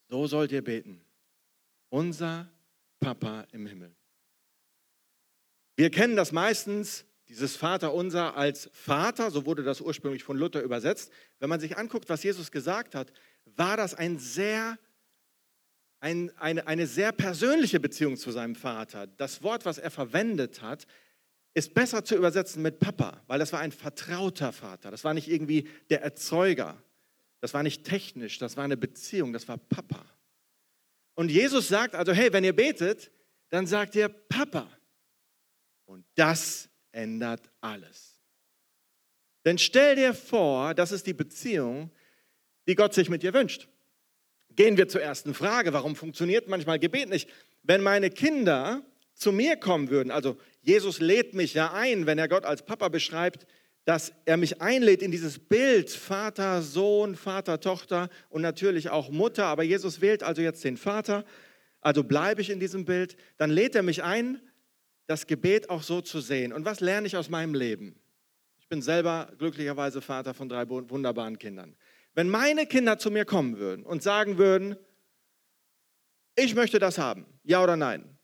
so 0.09 0.27
sollt 0.27 0.51
ihr 0.51 0.63
beten. 0.63 1.01
Unser 1.89 2.51
Papa 2.99 3.45
im 3.51 3.65
Himmel. 3.65 3.95
Wir 5.75 5.89
kennen 5.89 6.15
das 6.15 6.31
meistens, 6.31 7.05
dieses 7.29 7.55
Vater 7.55 7.93
unser 7.93 8.35
als 8.37 8.69
Vater, 8.73 9.31
so 9.31 9.45
wurde 9.45 9.63
das 9.63 9.81
ursprünglich 9.81 10.23
von 10.23 10.37
Luther 10.37 10.61
übersetzt. 10.61 11.11
Wenn 11.39 11.49
man 11.49 11.59
sich 11.59 11.77
anguckt, 11.77 12.09
was 12.09 12.23
Jesus 12.23 12.51
gesagt 12.51 12.95
hat, 12.95 13.11
war 13.45 13.77
das 13.77 13.93
ein 13.93 14.19
sehr, 14.19 14.77
ein, 15.99 16.31
eine, 16.37 16.67
eine 16.67 16.87
sehr 16.87 17.11
persönliche 17.11 17.79
Beziehung 17.79 18.17
zu 18.17 18.31
seinem 18.31 18.55
Vater. 18.55 19.07
Das 19.07 19.43
Wort, 19.43 19.65
was 19.65 19.77
er 19.77 19.91
verwendet 19.91 20.61
hat, 20.61 20.85
ist 21.53 21.73
besser 21.73 22.03
zu 22.03 22.15
übersetzen 22.15 22.61
mit 22.61 22.79
Papa, 22.79 23.21
weil 23.27 23.39
das 23.39 23.53
war 23.53 23.59
ein 23.59 23.71
vertrauter 23.71 24.51
Vater. 24.51 24.89
Das 24.89 25.03
war 25.03 25.13
nicht 25.13 25.29
irgendwie 25.29 25.69
der 25.89 26.01
Erzeuger. 26.01 26.81
Das 27.41 27.53
war 27.53 27.61
nicht 27.61 27.83
technisch, 27.83 28.39
das 28.39 28.57
war 28.57 28.63
eine 28.63 28.77
Beziehung, 28.77 29.33
das 29.33 29.47
war 29.47 29.57
Papa. 29.57 30.05
Und 31.15 31.29
Jesus 31.29 31.67
sagt 31.67 31.93
also, 31.93 32.11
hey, 32.13 32.31
wenn 32.33 32.43
ihr 32.43 32.55
betet, 32.55 33.11
dann 33.49 33.67
sagt 33.67 33.95
ihr 33.95 34.09
Papa. 34.09 34.67
Und 35.85 36.05
das 36.15 36.69
ändert 36.91 37.51
alles. 37.61 38.19
Denn 39.45 39.57
stell 39.57 39.95
dir 39.95 40.13
vor, 40.13 40.73
das 40.73 40.91
ist 40.91 41.05
die 41.05 41.13
Beziehung, 41.13 41.91
die 42.67 42.75
Gott 42.75 42.93
sich 42.93 43.09
mit 43.09 43.23
dir 43.23 43.33
wünscht. 43.33 43.67
Gehen 44.55 44.77
wir 44.77 44.87
zur 44.87 45.01
ersten 45.01 45.33
Frage, 45.33 45.73
warum 45.73 45.95
funktioniert 45.95 46.47
manchmal 46.47 46.79
Gebet 46.79 47.09
nicht? 47.09 47.29
Wenn 47.63 47.81
meine 47.81 48.09
Kinder 48.09 48.83
zu 49.13 49.31
mir 49.31 49.55
kommen 49.57 49.89
würden, 49.89 50.11
also 50.11 50.37
Jesus 50.61 50.99
lädt 50.99 51.33
mich 51.33 51.53
ja 51.53 51.73
ein, 51.73 52.05
wenn 52.05 52.19
er 52.19 52.27
Gott 52.27 52.45
als 52.45 52.65
Papa 52.65 52.89
beschreibt, 52.89 53.47
dass 53.85 54.13
er 54.25 54.37
mich 54.37 54.61
einlädt 54.61 55.01
in 55.01 55.11
dieses 55.11 55.39
Bild 55.39 55.89
Vater, 55.89 56.61
Sohn, 56.61 57.15
Vater, 57.15 57.59
Tochter 57.59 58.09
und 58.29 58.41
natürlich 58.41 58.89
auch 58.89 59.09
Mutter. 59.09 59.45
Aber 59.45 59.63
Jesus 59.63 59.99
wählt 59.99 60.23
also 60.23 60.41
jetzt 60.41 60.63
den 60.63 60.77
Vater, 60.77 61.25
also 61.81 62.03
bleibe 62.03 62.41
ich 62.41 62.49
in 62.49 62.59
diesem 62.59 62.85
Bild. 62.85 63.17
Dann 63.37 63.49
lädt 63.49 63.75
er 63.75 63.83
mich 63.83 64.03
ein, 64.03 64.39
das 65.07 65.27
Gebet 65.27 65.69
auch 65.69 65.83
so 65.83 65.99
zu 65.99 66.21
sehen. 66.21 66.53
Und 66.53 66.63
was 66.63 66.79
lerne 66.79 67.07
ich 67.07 67.17
aus 67.17 67.29
meinem 67.29 67.53
Leben? 67.53 67.99
Ich 68.59 68.69
bin 68.69 68.81
selber 68.81 69.33
glücklicherweise 69.37 70.01
Vater 70.01 70.33
von 70.33 70.47
drei 70.47 70.67
wunderbaren 70.69 71.37
Kindern. 71.37 71.75
Wenn 72.13 72.29
meine 72.29 72.65
Kinder 72.67 72.97
zu 72.97 73.11
mir 73.11 73.25
kommen 73.25 73.57
würden 73.57 73.85
und 73.85 74.03
sagen 74.03 74.37
würden, 74.37 74.77
ich 76.35 76.55
möchte 76.55 76.79
das 76.79 76.97
haben, 76.97 77.25
ja 77.43 77.63
oder 77.63 77.75
nein? 77.75 78.17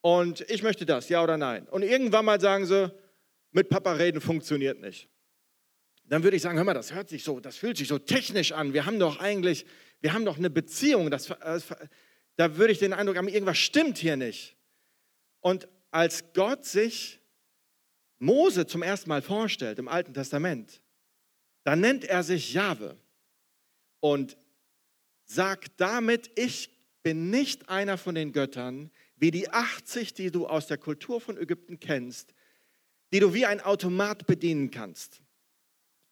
Und 0.00 0.42
ich 0.50 0.62
möchte 0.62 0.86
das, 0.86 1.08
ja 1.08 1.22
oder 1.22 1.36
nein? 1.36 1.66
Und 1.68 1.82
irgendwann 1.82 2.24
mal 2.24 2.40
sagen 2.40 2.66
sie, 2.66 2.92
mit 3.50 3.68
Papa 3.68 3.92
reden 3.92 4.20
funktioniert 4.20 4.80
nicht. 4.80 5.08
Dann 6.04 6.22
würde 6.22 6.36
ich 6.36 6.42
sagen, 6.42 6.56
hör 6.56 6.64
mal, 6.64 6.74
das 6.74 6.94
hört 6.94 7.08
sich 7.08 7.24
so, 7.24 7.40
das 7.40 7.56
fühlt 7.56 7.76
sich 7.76 7.88
so 7.88 7.98
technisch 7.98 8.52
an. 8.52 8.72
Wir 8.72 8.86
haben 8.86 8.98
doch 8.98 9.18
eigentlich, 9.18 9.66
wir 10.00 10.12
haben 10.12 10.24
doch 10.24 10.38
eine 10.38 10.50
Beziehung. 10.50 11.10
Das, 11.10 11.34
da 12.36 12.56
würde 12.56 12.72
ich 12.72 12.78
den 12.78 12.92
Eindruck 12.92 13.16
haben, 13.16 13.28
irgendwas 13.28 13.58
stimmt 13.58 13.98
hier 13.98 14.16
nicht. 14.16 14.56
Und 15.40 15.68
als 15.90 16.32
Gott 16.32 16.64
sich 16.64 17.20
Mose 18.18 18.66
zum 18.66 18.82
ersten 18.82 19.08
Mal 19.08 19.22
vorstellt 19.22 19.78
im 19.78 19.88
Alten 19.88 20.14
Testament, 20.14 20.82
dann 21.66 21.80
nennt 21.80 22.04
er 22.04 22.22
sich 22.22 22.52
Jahwe 22.52 22.96
und 23.98 24.36
sagt 25.24 25.72
damit, 25.78 26.30
ich 26.36 26.70
bin 27.02 27.28
nicht 27.28 27.68
einer 27.68 27.98
von 27.98 28.14
den 28.14 28.30
Göttern, 28.30 28.92
wie 29.16 29.32
die 29.32 29.50
80, 29.50 30.14
die 30.14 30.30
du 30.30 30.46
aus 30.46 30.68
der 30.68 30.78
Kultur 30.78 31.20
von 31.20 31.36
Ägypten 31.36 31.80
kennst, 31.80 32.34
die 33.12 33.18
du 33.18 33.34
wie 33.34 33.46
ein 33.46 33.60
Automat 33.60 34.28
bedienen 34.28 34.70
kannst, 34.70 35.20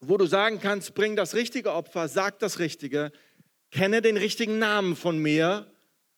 wo 0.00 0.16
du 0.16 0.26
sagen 0.26 0.58
kannst, 0.58 0.96
bring 0.96 1.14
das 1.14 1.36
richtige 1.36 1.72
Opfer, 1.72 2.08
sag 2.08 2.40
das 2.40 2.58
Richtige, 2.58 3.12
kenne 3.70 4.02
den 4.02 4.16
richtigen 4.16 4.58
Namen 4.58 4.96
von 4.96 5.18
mir 5.18 5.72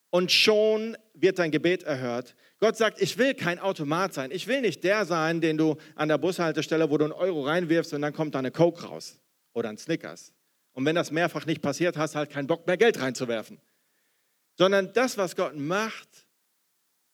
und 0.09 0.33
schon 0.33 0.97
wird 1.13 1.39
dein 1.39 1.51
Gebet 1.51 1.83
erhört. 1.83 2.37
Gott 2.59 2.79
sagt, 2.79 3.03
ich 3.03 3.19
will 3.19 3.35
kein 3.35 3.59
Automat 3.59 4.15
sein. 4.15 4.31
Ich 4.31 4.47
will 4.47 4.63
nicht 4.63 4.83
der 4.83 5.05
sein, 5.05 5.43
den 5.43 5.59
du 5.59 5.77
an 5.95 6.09
der 6.09 6.17
Bushaltestelle, 6.17 6.89
wo 6.89 6.97
du 6.97 7.05
einen 7.05 7.13
Euro 7.13 7.45
reinwirfst 7.45 7.93
und 7.93 8.01
dann 8.01 8.15
kommt 8.15 8.35
da 8.35 8.39
eine 8.39 8.51
Coke 8.51 8.85
raus 8.85 9.21
oder 9.57 9.71
ein 9.71 9.79
Snickers. 9.79 10.33
Und 10.73 10.85
wenn 10.85 10.95
das 10.95 11.11
mehrfach 11.11 11.47
nicht 11.47 11.63
passiert, 11.63 11.97
hast 11.97 12.15
du 12.15 12.19
halt 12.19 12.31
keinen 12.31 12.47
Bock 12.47 12.67
mehr 12.67 12.77
Geld 12.77 13.01
reinzuwerfen. 13.01 13.59
Sondern 14.57 14.93
das, 14.93 15.17
was 15.17 15.35
Gott 15.35 15.57
macht, 15.57 16.09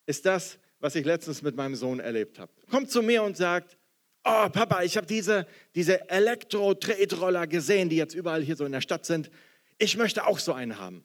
ist 0.07 0.27
das, 0.27 0.59
was 0.81 0.97
ich 0.97 1.05
letztens 1.05 1.43
mit 1.43 1.55
meinem 1.55 1.77
Sohn 1.77 2.01
erlebt 2.01 2.41
habe. 2.41 2.53
Kommt 2.69 2.91
zu 2.91 3.01
mir 3.03 3.23
und 3.23 3.37
sagt, 3.37 3.79
oh 4.25 4.49
Papa, 4.49 4.83
ich 4.83 4.97
habe 4.97 5.07
diese, 5.07 5.47
diese 5.77 6.09
Elektro-Tretroller 6.11 7.47
gesehen, 7.47 7.89
die 7.89 7.97
jetzt 7.97 8.15
überall 8.15 8.43
hier 8.43 8.57
so 8.57 8.65
in 8.65 8.73
der 8.73 8.81
Stadt 8.81 9.07
sind. 9.07 9.31
Ich 9.79 9.97
möchte 9.97 10.27
auch 10.27 10.41
so 10.41 10.53
einen 10.53 10.79
haben. 10.79 11.05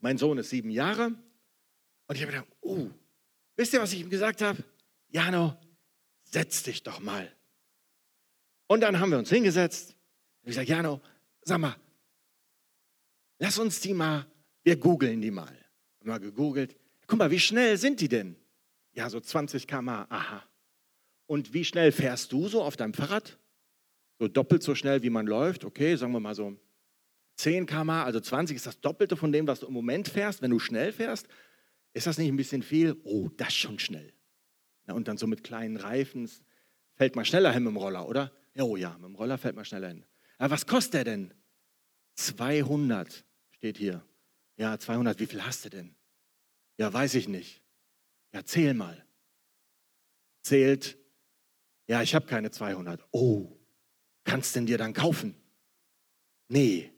Mein 0.00 0.16
Sohn 0.16 0.38
ist 0.38 0.48
sieben 0.48 0.70
Jahre 0.70 1.12
und 2.06 2.16
ich 2.16 2.22
habe 2.22 2.32
gedacht, 2.32 2.48
uh, 2.62 2.88
wisst 3.56 3.74
ihr, 3.74 3.82
was 3.82 3.92
ich 3.92 4.00
ihm 4.00 4.10
gesagt 4.10 4.40
habe? 4.40 4.64
Jano, 5.08 5.58
setz 6.22 6.62
dich 6.62 6.82
doch 6.82 7.00
mal. 7.00 7.30
Und 8.66 8.80
dann 8.80 9.00
haben 9.00 9.10
wir 9.10 9.18
uns 9.18 9.28
hingesetzt. 9.28 9.97
Ich 10.48 10.54
sage, 10.54 10.66
Jano, 10.66 11.02
sag 11.42 11.58
mal, 11.58 11.76
lass 13.38 13.58
uns 13.58 13.80
die 13.80 13.92
mal, 13.92 14.26
wir 14.64 14.76
googeln 14.76 15.20
die 15.20 15.30
mal. 15.30 15.54
Haben 16.00 16.08
mal 16.08 16.20
gegoogelt. 16.20 16.74
Guck 17.06 17.18
mal, 17.18 17.30
wie 17.30 17.38
schnell 17.38 17.76
sind 17.76 18.00
die 18.00 18.08
denn? 18.08 18.34
Ja, 18.94 19.10
so 19.10 19.20
20 19.20 19.66
km 19.66 19.90
aha. 19.90 20.42
Und 21.26 21.52
wie 21.52 21.66
schnell 21.66 21.92
fährst 21.92 22.32
du 22.32 22.48
so 22.48 22.62
auf 22.62 22.78
deinem 22.78 22.94
Fahrrad? 22.94 23.38
So 24.18 24.26
doppelt 24.26 24.62
so 24.62 24.74
schnell, 24.74 25.02
wie 25.02 25.10
man 25.10 25.26
läuft, 25.26 25.66
okay, 25.66 25.94
sagen 25.96 26.12
wir 26.12 26.20
mal 26.20 26.34
so 26.34 26.56
10 27.36 27.66
km, 27.66 27.90
also 27.90 28.18
20 28.18 28.56
ist 28.56 28.66
das 28.66 28.80
Doppelte 28.80 29.18
von 29.18 29.30
dem, 29.30 29.46
was 29.46 29.60
du 29.60 29.66
im 29.66 29.74
Moment 29.74 30.08
fährst, 30.08 30.40
wenn 30.40 30.50
du 30.50 30.58
schnell 30.58 30.92
fährst. 30.92 31.28
Ist 31.92 32.06
das 32.06 32.16
nicht 32.16 32.28
ein 32.28 32.36
bisschen 32.36 32.62
viel? 32.62 32.96
Oh, 33.04 33.28
das 33.36 33.52
schon 33.52 33.78
schnell. 33.78 34.14
Na, 34.86 34.94
und 34.94 35.08
dann 35.08 35.18
so 35.18 35.26
mit 35.26 35.44
kleinen 35.44 35.76
Reifen 35.76 36.30
fällt 36.94 37.16
man 37.16 37.26
schneller 37.26 37.52
hin 37.52 37.64
mit 37.64 37.74
dem 37.74 37.76
Roller, 37.76 38.08
oder? 38.08 38.32
Oh 38.58 38.76
ja, 38.76 38.94
mit 38.94 39.10
dem 39.10 39.14
Roller 39.14 39.36
fällt 39.36 39.54
man 39.54 39.66
schneller 39.66 39.88
hin. 39.88 40.04
Aber 40.38 40.50
was 40.52 40.66
kostet 40.66 40.94
der 40.94 41.04
denn? 41.04 41.34
200 42.14 43.24
steht 43.50 43.76
hier. 43.76 44.04
Ja, 44.56 44.78
200, 44.78 45.18
wie 45.20 45.26
viel 45.26 45.44
hast 45.44 45.64
du 45.64 45.70
denn? 45.70 45.94
Ja, 46.78 46.92
weiß 46.92 47.14
ich 47.14 47.28
nicht. 47.28 47.62
Ja, 48.32 48.44
zähl 48.44 48.74
mal. 48.74 49.04
Zählt. 50.42 50.98
Ja, 51.86 52.02
ich 52.02 52.14
habe 52.14 52.26
keine 52.26 52.50
200. 52.50 53.04
Oh, 53.12 53.56
kannst 54.24 54.56
denn 54.56 54.66
dir 54.66 54.78
dann 54.78 54.92
kaufen? 54.92 55.34
Nee. 56.48 56.92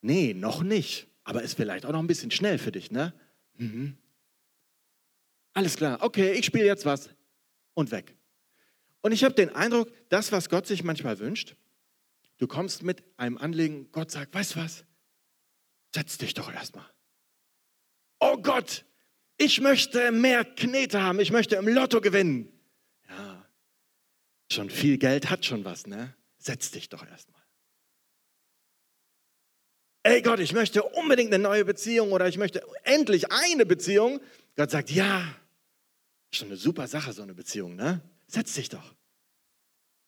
Nee, 0.00 0.34
noch 0.34 0.62
nicht. 0.62 1.08
aber 1.24 1.42
ist 1.42 1.54
vielleicht 1.54 1.86
auch 1.86 1.92
noch 1.92 2.00
ein 2.00 2.08
bisschen 2.08 2.32
schnell 2.32 2.58
für 2.58 2.72
dich, 2.72 2.90
ne? 2.90 3.14
Mhm. 3.54 3.96
Alles 5.52 5.76
klar, 5.76 6.02
okay, 6.02 6.32
ich 6.32 6.44
spiele 6.46 6.64
jetzt 6.64 6.84
was 6.84 7.10
und 7.74 7.90
weg. 7.90 8.16
Und 9.00 9.12
ich 9.12 9.24
habe 9.24 9.34
den 9.34 9.50
Eindruck, 9.50 9.92
das, 10.08 10.32
was 10.32 10.48
Gott 10.48 10.66
sich 10.66 10.82
manchmal 10.82 11.18
wünscht, 11.18 11.54
du 12.40 12.48
kommst 12.48 12.82
mit 12.82 13.04
einem 13.16 13.38
Anliegen, 13.38 13.92
Gott 13.92 14.10
sagt, 14.10 14.34
weißt 14.34 14.56
du 14.56 14.60
was? 14.60 14.84
Setz 15.94 16.18
dich 16.18 16.34
doch 16.34 16.52
erstmal. 16.52 16.88
Oh 18.18 18.36
Gott, 18.38 18.84
ich 19.36 19.60
möchte 19.60 20.10
mehr 20.10 20.44
Knete 20.44 21.02
haben, 21.02 21.20
ich 21.20 21.30
möchte 21.30 21.56
im 21.56 21.68
Lotto 21.68 22.00
gewinnen. 22.00 22.52
Ja, 23.08 23.46
schon 24.50 24.70
viel 24.70 24.98
Geld 24.98 25.30
hat 25.30 25.44
schon 25.44 25.64
was, 25.64 25.86
ne? 25.86 26.14
Setz 26.38 26.70
dich 26.70 26.88
doch 26.88 27.06
erstmal. 27.06 27.40
Ey 30.02 30.22
Gott, 30.22 30.40
ich 30.40 30.54
möchte 30.54 30.82
unbedingt 30.82 31.32
eine 31.32 31.42
neue 31.42 31.64
Beziehung 31.64 32.12
oder 32.12 32.26
ich 32.26 32.38
möchte 32.38 32.66
endlich 32.84 33.30
eine 33.30 33.66
Beziehung. 33.66 34.20
Gott 34.56 34.70
sagt, 34.70 34.90
ja, 34.90 35.22
schon 36.32 36.48
eine 36.48 36.56
super 36.56 36.86
Sache, 36.86 37.12
so 37.12 37.22
eine 37.22 37.34
Beziehung, 37.34 37.76
ne? 37.76 38.00
Setz 38.26 38.54
dich 38.54 38.70
doch. 38.70 38.94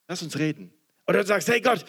Lass 0.08 0.22
uns 0.22 0.38
reden. 0.38 0.72
Oder 1.06 1.20
du 1.20 1.26
sagst, 1.26 1.48
hey 1.48 1.60
Gott, 1.60 1.84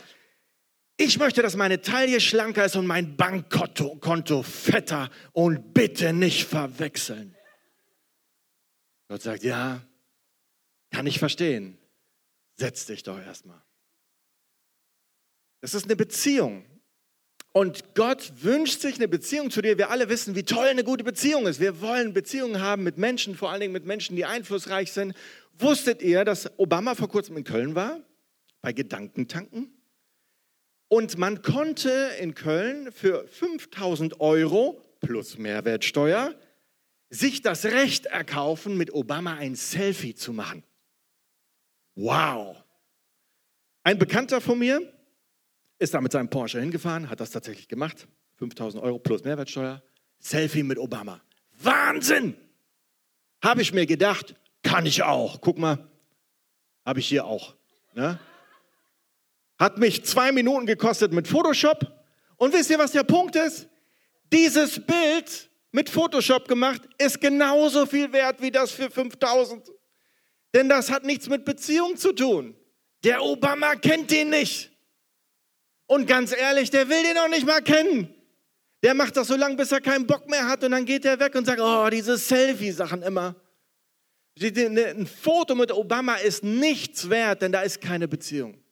ich 0.98 1.18
möchte, 1.18 1.42
dass 1.42 1.56
meine 1.56 1.82
Taille 1.82 2.22
schlanker 2.22 2.66
ist 2.66 2.76
und 2.76 2.86
mein 2.86 3.18
Bankkonto 3.18 3.96
Konto 3.96 4.44
fetter 4.44 5.10
und 5.32 5.74
bitte 5.74 6.14
nicht 6.14 6.46
verwechseln. 6.46 7.36
Gott 9.08 9.22
sagt, 9.22 9.44
ja, 9.44 9.82
kann 10.92 11.08
ich 11.08 11.20
verstehen. 11.20 11.78
Setz 12.56 12.86
dich 12.86 13.04
doch 13.04 13.20
erstmal. 13.20 13.62
Das 15.62 15.74
ist 15.74 15.86
eine 15.86 15.96
Beziehung. 15.96 16.66
Und 17.52 17.94
Gott 17.96 18.34
wünscht 18.42 18.82
sich 18.82 18.96
eine 18.96 19.08
Beziehung 19.08 19.52
zu 19.52 19.62
dir. 19.62 19.78
Wir 19.78 19.92
alle 19.92 20.10
wissen, 20.10 20.36
wie 20.36 20.44
toll 20.44 20.66
eine 20.66 20.84
gute 20.84 21.04
Beziehung 21.04 21.46
ist. 21.46 21.60
Wir 21.60 21.82
wollen 21.82 22.14
Beziehungen 22.14 22.62
haben 22.62 22.84
mit 22.84 22.98
Menschen, 22.98 23.36
vor 23.36 23.52
allen 23.52 23.62
Dingen 23.62 23.74
mit 23.74 23.86
Menschen, 23.86 24.16
die 24.16 24.26
einflussreich 24.26 24.92
sind. 24.92 25.14
Wusstet 25.58 26.02
ihr, 26.02 26.26
dass 26.26 26.50
Obama 26.58 26.96
vor 26.96 27.10
kurzem 27.10 27.38
in 27.38 27.44
Köln 27.44 27.76
war? 27.76 28.00
Bei 28.62 28.74
Gedankentanken? 28.74 29.83
Und 30.94 31.18
man 31.18 31.42
konnte 31.42 31.90
in 32.20 32.36
Köln 32.36 32.92
für 32.92 33.28
5000 33.28 34.20
Euro 34.20 34.80
plus 35.02 35.40
Mehrwertsteuer 35.40 36.36
sich 37.10 37.42
das 37.42 37.66
Recht 37.66 38.06
erkaufen, 38.06 38.78
mit 38.78 38.94
Obama 38.94 39.34
ein 39.34 39.56
Selfie 39.56 40.14
zu 40.14 40.34
machen. 40.34 40.64
Wow! 41.96 42.64
Ein 43.82 43.98
Bekannter 43.98 44.40
von 44.40 44.60
mir 44.60 44.94
ist 45.80 45.96
da 45.96 46.00
mit 46.00 46.12
seinem 46.12 46.30
Porsche 46.30 46.62
hingefahren, 46.62 47.10
hat 47.10 47.20
das 47.20 47.32
tatsächlich 47.32 47.68
gemacht. 47.68 48.08
5000 48.36 48.84
Euro 48.84 49.00
plus 49.00 49.24
Mehrwertsteuer. 49.24 49.82
Selfie 50.20 50.62
mit 50.62 50.78
Obama. 50.78 51.20
Wahnsinn! 51.54 52.36
Habe 53.42 53.64
ich 53.64 53.74
mir 53.74 53.88
gedacht, 53.88 54.36
kann 54.62 54.86
ich 54.86 55.02
auch. 55.02 55.42
Guck 55.42 55.58
mal, 55.58 55.90
habe 56.86 57.00
ich 57.00 57.08
hier 57.08 57.26
auch. 57.26 57.56
Ne? 57.96 58.20
Hat 59.60 59.78
mich 59.78 60.04
zwei 60.06 60.32
Minuten 60.32 60.66
gekostet 60.66 61.14
mit 61.14 61.28
Photoshop. 61.28 61.88
Und 62.38 62.54
wisst 62.54 62.70
ihr, 62.70 62.80
was 62.80 62.92
der 62.92 63.04
Punkt 63.04 63.36
ist? 63.36 63.68
Dieses 64.32 64.80
Bild 64.86 65.50
mit 65.72 65.90
Photoshop 65.90 66.48
gemacht 66.48 66.82
ist 66.98 67.20
genauso 67.22 67.86
viel 67.86 68.12
wert 68.12 68.42
wie 68.42 68.52
das 68.52 68.72
für 68.72 68.90
5000. 68.90 69.72
Denn 70.54 70.70
das 70.70 70.92
hat 70.92 71.04
nichts 71.04 71.28
mit 71.30 71.46
Beziehung 71.46 71.98
zu 71.98 72.14
tun. 72.14 72.56
Der 73.04 73.22
Obama 73.22 73.76
kennt 73.76 74.12
den 74.12 74.30
nicht. 74.30 74.72
Und 75.88 76.08
ganz 76.08 76.32
ehrlich, 76.32 76.70
der 76.70 76.90
will 76.90 77.04
den 77.04 77.18
auch 77.18 77.28
nicht 77.28 77.46
mal 77.46 77.62
kennen. 77.62 78.14
Der 78.84 78.94
macht 78.94 79.16
das 79.18 79.28
so 79.28 79.36
lange, 79.36 79.56
bis 79.56 79.72
er 79.72 79.82
keinen 79.82 80.06
Bock 80.06 80.30
mehr 80.30 80.48
hat 80.48 80.64
und 80.64 80.72
dann 80.72 80.86
geht 80.86 81.06
er 81.06 81.20
weg 81.20 81.36
und 81.36 81.46
sagt, 81.46 81.62
oh, 81.62 81.90
diese 81.90 82.18
Selfie-Sachen 82.18 83.02
immer. 83.02 83.36
Ne, 84.40 84.88
ein 84.88 85.08
Foto 85.08 85.56
mit 85.56 85.72
Obama 85.72 86.16
ist 86.16 86.44
nichts 86.44 87.10
wert, 87.10 87.42
denn 87.42 87.52
da 87.52 87.62
ist 87.62 87.80
keine 87.80 88.08
Beziehung. 88.08 88.63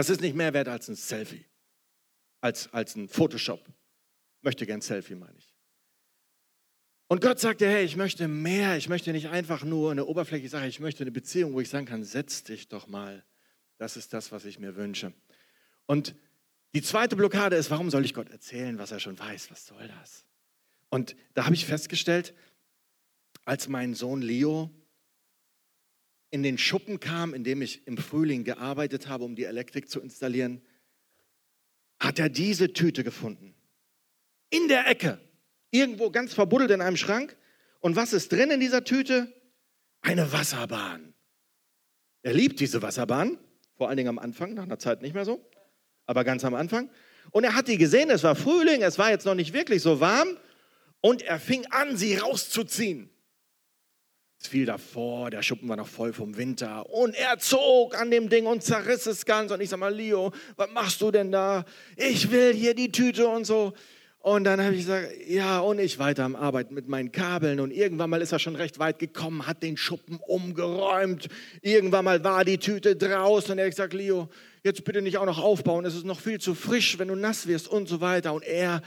Das 0.00 0.08
ist 0.08 0.22
nicht 0.22 0.34
mehr 0.34 0.54
wert 0.54 0.66
als 0.66 0.88
ein 0.88 0.94
Selfie, 0.94 1.44
als, 2.40 2.72
als 2.72 2.96
ein 2.96 3.06
Photoshop. 3.06 3.62
Möchte 4.40 4.64
gern 4.64 4.80
Selfie, 4.80 5.14
meine 5.14 5.36
ich. 5.36 5.54
Und 7.08 7.20
Gott 7.20 7.38
sagte, 7.38 7.68
hey, 7.68 7.84
ich 7.84 7.96
möchte 7.96 8.26
mehr, 8.26 8.78
ich 8.78 8.88
möchte 8.88 9.12
nicht 9.12 9.28
einfach 9.28 9.62
nur 9.62 9.90
eine 9.90 10.06
oberflächliche 10.06 10.48
Sache, 10.48 10.68
ich 10.68 10.80
möchte 10.80 11.04
eine 11.04 11.10
Beziehung, 11.10 11.52
wo 11.52 11.60
ich 11.60 11.68
sagen 11.68 11.84
kann, 11.84 12.02
setz 12.02 12.44
dich 12.44 12.68
doch 12.68 12.86
mal. 12.86 13.26
Das 13.76 13.98
ist 13.98 14.14
das, 14.14 14.32
was 14.32 14.46
ich 14.46 14.58
mir 14.58 14.74
wünsche. 14.74 15.12
Und 15.84 16.14
die 16.72 16.80
zweite 16.80 17.14
Blockade 17.14 17.56
ist, 17.56 17.70
warum 17.70 17.90
soll 17.90 18.06
ich 18.06 18.14
Gott 18.14 18.30
erzählen, 18.30 18.78
was 18.78 18.92
er 18.92 19.00
schon 19.00 19.18
weiß? 19.18 19.50
Was 19.50 19.66
soll 19.66 19.86
das? 20.00 20.24
Und 20.88 21.14
da 21.34 21.44
habe 21.44 21.54
ich 21.54 21.66
festgestellt, 21.66 22.32
als 23.44 23.68
mein 23.68 23.92
Sohn 23.92 24.22
Leo 24.22 24.70
in 26.30 26.42
den 26.42 26.58
Schuppen 26.58 27.00
kam, 27.00 27.34
in 27.34 27.44
dem 27.44 27.62
ich 27.62 27.86
im 27.86 27.96
Frühling 27.96 28.44
gearbeitet 28.44 29.08
habe, 29.08 29.24
um 29.24 29.34
die 29.34 29.44
Elektrik 29.44 29.90
zu 29.90 30.00
installieren, 30.00 30.62
hat 31.98 32.18
er 32.18 32.28
diese 32.28 32.72
Tüte 32.72 33.04
gefunden. 33.04 33.54
In 34.50 34.68
der 34.68 34.86
Ecke, 34.88 35.20
irgendwo 35.70 36.10
ganz 36.10 36.34
verbuddelt 36.34 36.70
in 36.70 36.80
einem 36.80 36.96
Schrank. 36.96 37.36
Und 37.80 37.96
was 37.96 38.12
ist 38.12 38.32
drin 38.32 38.50
in 38.50 38.60
dieser 38.60 38.84
Tüte? 38.84 39.32
Eine 40.02 40.32
Wasserbahn. 40.32 41.14
Er 42.22 42.32
liebt 42.32 42.60
diese 42.60 42.82
Wasserbahn, 42.82 43.38
vor 43.76 43.88
allen 43.88 43.96
Dingen 43.96 44.08
am 44.08 44.18
Anfang, 44.18 44.54
nach 44.54 44.64
einer 44.64 44.78
Zeit 44.78 45.02
nicht 45.02 45.14
mehr 45.14 45.24
so 45.24 45.50
aber 46.10 46.24
ganz 46.24 46.44
am 46.44 46.56
Anfang. 46.56 46.90
Und 47.30 47.44
er 47.44 47.54
hat 47.54 47.68
die 47.68 47.78
gesehen, 47.78 48.10
es 48.10 48.24
war 48.24 48.34
Frühling, 48.34 48.82
es 48.82 48.98
war 48.98 49.10
jetzt 49.10 49.26
noch 49.26 49.36
nicht 49.36 49.52
wirklich 49.52 49.80
so 49.80 50.00
warm. 50.00 50.36
Und 51.00 51.22
er 51.22 51.38
fing 51.38 51.64
an, 51.66 51.96
sie 51.96 52.16
rauszuziehen. 52.16 53.10
Es 54.42 54.48
fiel 54.48 54.64
davor, 54.64 55.28
der 55.28 55.42
Schuppen 55.42 55.68
war 55.68 55.76
noch 55.76 55.86
voll 55.86 56.14
vom 56.14 56.38
Winter. 56.38 56.88
Und 56.88 57.14
er 57.14 57.38
zog 57.38 58.00
an 58.00 58.10
dem 58.10 58.30
Ding 58.30 58.46
und 58.46 58.62
zerriss 58.62 59.04
es 59.04 59.26
ganz. 59.26 59.52
Und 59.52 59.60
ich 59.60 59.68
sag 59.68 59.78
mal, 59.78 59.94
Leo, 59.94 60.32
was 60.56 60.70
machst 60.72 61.02
du 61.02 61.10
denn 61.10 61.30
da? 61.30 61.66
Ich 61.96 62.30
will 62.30 62.54
hier 62.54 62.74
die 62.74 62.90
Tüte 62.90 63.28
und 63.28 63.44
so. 63.44 63.74
Und 64.20 64.44
dann 64.44 64.62
habe 64.62 64.74
ich 64.74 64.86
gesagt, 64.86 65.08
ja, 65.28 65.60
und 65.60 65.78
ich 65.78 65.98
weiter 65.98 66.24
am 66.24 66.36
Arbeiten 66.36 66.72
mit 66.72 66.88
meinen 66.88 67.12
Kabeln. 67.12 67.60
Und 67.60 67.70
irgendwann 67.70 68.08
mal 68.08 68.22
ist 68.22 68.32
er 68.32 68.38
schon 68.38 68.56
recht 68.56 68.78
weit 68.78 68.98
gekommen, 68.98 69.46
hat 69.46 69.62
den 69.62 69.76
Schuppen 69.76 70.18
umgeräumt. 70.26 71.28
Irgendwann 71.60 72.06
mal 72.06 72.24
war 72.24 72.46
die 72.46 72.58
Tüte 72.58 72.96
draußen. 72.96 73.52
Und 73.52 73.58
er 73.58 73.66
hat 73.66 73.72
gesagt, 73.72 73.92
Leo, 73.92 74.30
jetzt 74.64 74.84
bitte 74.84 75.02
nicht 75.02 75.18
auch 75.18 75.26
noch 75.26 75.38
aufbauen, 75.38 75.84
es 75.84 75.94
ist 75.94 76.06
noch 76.06 76.20
viel 76.20 76.40
zu 76.40 76.54
frisch, 76.54 76.98
wenn 76.98 77.08
du 77.08 77.14
nass 77.14 77.46
wirst 77.46 77.68
und 77.68 77.90
so 77.90 78.00
weiter. 78.00 78.32
Und 78.32 78.44
er 78.44 78.80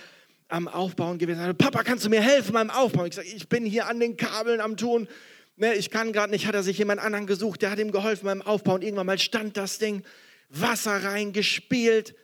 am 0.48 0.68
Aufbauen 0.68 1.20
gewesen, 1.20 1.56
Papa, 1.58 1.84
kannst 1.84 2.06
du 2.06 2.10
mir 2.10 2.22
helfen 2.22 2.54
beim 2.54 2.72
Aufbauen? 2.72 3.08
Ich 3.08 3.16
sage, 3.16 3.28
ich 3.28 3.48
bin 3.50 3.66
hier 3.66 3.88
an 3.88 4.00
den 4.00 4.18
Kabeln 4.18 4.60
am 4.60 4.78
Tun. 4.78 5.08
Ne, 5.56 5.76
ich 5.76 5.90
kann 5.90 6.14
gerade 6.14 6.32
nicht, 6.32 6.48
hat 6.48 6.56
er 6.56 6.64
sich 6.64 6.78
jemand 6.78 7.00
anderen 7.00 7.28
gesucht, 7.28 7.62
der 7.62 7.72
hat 7.72 7.80
ihm 7.80 7.92
geholfen 7.92 8.26
beim 8.26 8.42
Aufbauen. 8.42 8.82
Irgendwann 8.82 9.06
mal 9.06 9.20
stand 9.20 9.56
das 9.56 9.78
Ding, 9.78 10.04
Wasser 10.50 11.04
reingespielt. 11.04 12.16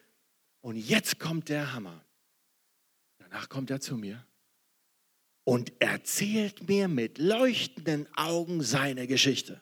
Und 0.61 0.75
jetzt 0.75 1.19
kommt 1.19 1.49
der 1.49 1.73
Hammer. 1.73 2.03
Danach 3.19 3.49
kommt 3.49 3.69
er 3.69 3.79
zu 3.79 3.95
mir 3.95 4.25
und 5.43 5.71
erzählt 5.79 6.67
mir 6.67 6.87
mit 6.87 7.17
leuchtenden 7.17 8.07
Augen 8.15 8.61
seine 8.61 9.07
Geschichte. 9.07 9.61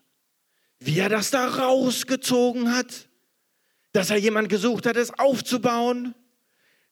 Wie 0.80 1.00
er 1.00 1.10
das 1.10 1.32
da 1.32 1.48
rausgezogen 1.48 2.74
hat, 2.74 3.08
dass 3.92 4.10
er 4.10 4.18
jemand 4.18 4.50
gesucht 4.50 4.86
hat, 4.86 4.96
es 4.96 5.12
aufzubauen, 5.18 6.14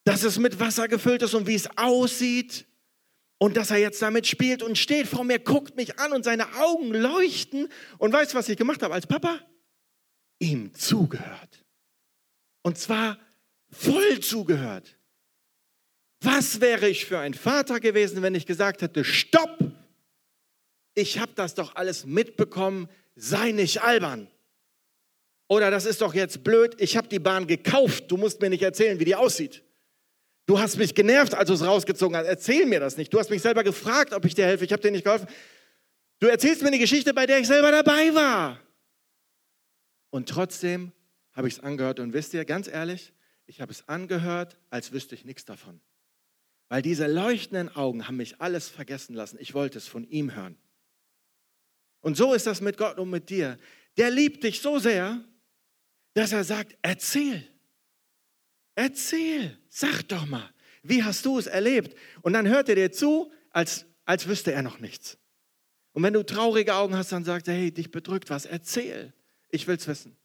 dass 0.04 0.24
es 0.24 0.38
mit 0.38 0.60
Wasser 0.60 0.88
gefüllt 0.88 1.22
ist 1.24 1.34
und 1.34 1.48
wie 1.48 1.56
es 1.56 1.78
aussieht 1.78 2.66
und 3.38 3.58
dass 3.58 3.72
er 3.72 3.78
jetzt 3.78 4.02
damit 4.02 4.28
spielt 4.28 4.64
und 4.64 4.78
steht 4.78 5.08
vor 5.08 5.24
mir, 5.24 5.40
guckt 5.40 5.76
mich 5.76 6.00
an 6.00 6.14
und 6.14 6.24
seine 6.24 6.56
Augen 6.56 6.94
leuchten 6.94 7.70
und 7.98 8.14
weißt 8.14 8.36
was 8.36 8.50
ich 8.50 8.58
gemacht 8.58 8.82
habe 8.82 8.94
als 8.94 9.08
Papa? 9.08 9.40
Ihm 10.40 10.74
zugehört. 10.74 11.66
Und 12.64 12.78
zwar 12.78 13.18
voll 13.70 14.20
zugehört. 14.20 14.98
Was 16.22 16.62
wäre 16.62 16.90
ich 16.90 17.06
für 17.06 17.20
ein 17.20 17.34
Vater 17.34 17.80
gewesen, 17.80 18.22
wenn 18.22 18.36
ich 18.36 18.46
gesagt 18.46 18.82
hätte, 18.82 19.04
stopp, 19.04 19.60
ich 20.96 21.20
habe 21.20 21.34
das 21.36 21.56
doch 21.56 21.76
alles 21.76 22.06
mitbekommen, 22.06 22.90
sei 23.16 23.52
nicht 23.52 23.82
albern. 23.82 24.30
Oder 25.48 25.70
das 25.70 25.86
ist 25.86 26.02
doch 26.02 26.14
jetzt 26.14 26.44
blöd, 26.44 26.76
ich 26.80 26.98
habe 26.98 27.08
die 27.08 27.20
Bahn 27.20 27.46
gekauft, 27.46 28.06
du 28.08 28.18
musst 28.18 28.42
mir 28.42 28.50
nicht 28.50 28.64
erzählen, 28.64 29.00
wie 29.00 29.06
die 29.06 29.16
aussieht. 29.16 29.65
Du 30.46 30.60
hast 30.60 30.78
mich 30.78 30.94
genervt, 30.94 31.34
als 31.34 31.48
du 31.48 31.54
es 31.54 31.64
rausgezogen 31.64 32.16
hast. 32.16 32.28
Erzähl 32.28 32.66
mir 32.66 32.80
das 32.80 32.98
nicht. 32.98 33.12
Du 33.14 33.20
hast 33.20 33.30
mich 33.30 33.42
selber 33.42 33.64
gefragt, 33.64 34.14
ob 34.14 34.26
ich 34.26 34.36
dir 34.36 34.46
helfe. 34.46 34.66
Ich 34.66 34.72
habe 34.72 34.82
dir 34.82 34.92
nicht 34.92 35.04
geholfen. 35.04 35.28
Du 36.20 36.28
erzählst 36.28 36.62
mir 36.62 36.68
eine 36.68 36.80
Geschichte, 36.80 37.14
bei 37.14 37.26
der 37.26 37.40
ich 37.40 37.48
selber 37.48 37.72
dabei 37.72 38.14
war. 38.14 38.60
Und 40.12 40.30
trotzdem 40.30 40.92
habe 41.34 41.48
ich 41.48 41.56
es 41.56 41.60
angehört. 41.62 42.00
Und 42.00 42.14
wisst 42.14 42.34
ihr, 42.34 42.46
ganz 42.46 42.68
ehrlich, 42.68 43.12
ich 43.48 43.60
habe 43.60 43.72
es 43.72 43.88
angehört, 43.88 44.58
als 44.70 44.92
wüsste 44.92 45.16
ich 45.16 45.26
nichts 45.26 45.46
davon. 45.46 45.82
Weil 46.70 46.82
diese 46.82 47.08
leuchtenden 47.08 47.76
Augen 47.76 48.08
haben 48.08 48.18
mich 48.18 48.40
alles 48.40 48.70
vergessen 48.70 49.16
lassen. 49.16 49.38
Ich 49.40 49.54
wollte 49.54 49.78
es 49.78 49.88
von 49.88 50.08
ihm 50.08 50.36
hören. 50.36 50.58
Und 52.02 52.18
so 52.18 52.34
ist 52.34 52.46
das 52.46 52.62
mit 52.62 52.78
Gott 52.78 53.00
und 53.00 53.10
mit 53.10 53.30
dir. 53.30 53.58
Der 53.98 54.12
liebt 54.12 54.44
dich 54.44 54.62
so 54.62 54.78
sehr, 54.78 55.24
dass 56.14 56.32
er 56.32 56.44
sagt, 56.44 56.78
erzähl, 56.82 57.48
erzähl, 58.76 59.58
sag 59.70 60.04
doch 60.08 60.26
mal, 60.26 60.50
Wie 60.88 61.04
hast 61.04 61.26
du 61.26 61.40
es 61.40 61.48
erlebt? 61.48 61.98
Und 62.22 62.34
dann 62.34 62.48
hört 62.48 62.70
er 62.70 62.76
dir 62.76 62.92
zu, 62.92 63.32
als, 63.50 63.88
als 64.06 64.28
wüsste 64.28 64.52
er 64.52 64.62
noch 64.62 64.80
nichts. 64.80 65.18
Und 65.94 66.04
wenn 66.04 66.14
du 66.14 66.24
traurige 66.24 66.76
Augen 66.76 66.96
hast, 66.96 67.12
dann 67.12 67.24
sagt 67.24 67.48
er, 67.48 67.56
hey, 67.56 67.72
dich 67.72 67.90
bedrückt 67.90 68.30
was, 68.30 68.46
erzähl. 68.46 69.12
Ich 69.50 69.66
will 69.66 69.78
es 69.78 69.88
wissen. 69.88 70.16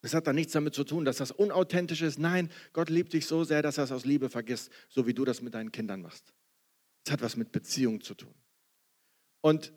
Das 0.00 0.14
hat 0.14 0.26
dann 0.26 0.34
nichts 0.34 0.52
damit 0.52 0.74
zu 0.74 0.82
tun, 0.82 1.04
dass 1.04 1.18
das 1.18 1.30
unauthentisch 1.30 2.02
ist. 2.02 2.18
Nein, 2.18 2.50
Gott 2.72 2.90
liebt 2.90 3.12
dich 3.12 3.26
so 3.26 3.44
sehr, 3.44 3.62
dass 3.62 3.78
er 3.78 3.84
es 3.84 3.92
aus 3.92 4.04
Liebe 4.04 4.30
vergisst, 4.30 4.70
so 4.88 5.06
wie 5.06 5.14
du 5.14 5.24
das 5.24 5.42
mit 5.42 5.54
deinen 5.54 5.70
Kindern 5.70 6.02
machst. 6.02 6.32
Es 7.06 7.12
hat 7.12 7.22
was 7.22 7.36
mit 7.36 7.52
Beziehung 7.52 8.00
zu 8.00 8.14
tun. 8.14 8.34
Und 9.42 9.72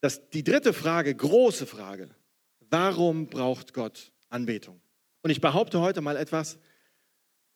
das, 0.00 0.30
die 0.30 0.42
dritte 0.42 0.72
Frage, 0.72 1.14
große 1.14 1.66
Frage, 1.66 2.10
warum 2.70 3.28
braucht 3.28 3.72
Gott 3.72 4.12
Anbetung? 4.30 4.80
Und 5.24 5.30
ich 5.30 5.40
behaupte 5.40 5.80
heute 5.80 6.02
mal 6.02 6.18
etwas, 6.18 6.58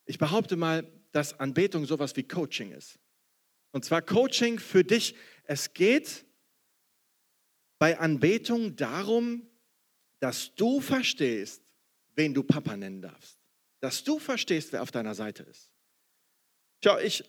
ich 0.07 0.17
behaupte 0.17 0.57
mal, 0.57 0.91
dass 1.13 1.39
Anbetung 1.39 1.85
sowas 1.85 2.17
wie 2.17 2.23
Coaching 2.27 2.73
ist. 2.73 2.99
Und 3.73 3.85
zwar 3.85 4.01
Coaching 4.01 4.59
für 4.59 4.85
dich. 4.85 5.15
Es 5.45 5.75
geht 5.75 6.25
bei 7.79 7.99
Anbetung 7.99 8.75
darum, 8.75 9.47
dass 10.19 10.55
du 10.55 10.81
verstehst, 10.81 11.63
wen 12.17 12.33
du 12.33 12.43
Papa 12.43 12.75
nennen 12.75 13.03
darfst. 13.03 13.39
Dass 13.81 14.03
du 14.03 14.19
verstehst, 14.19 14.73
wer 14.73 14.83
auf 14.83 14.91
deiner 14.91 15.15
Seite 15.15 15.43
ist. 15.43 15.71
Schau, 16.83 16.99
ich 16.99 17.23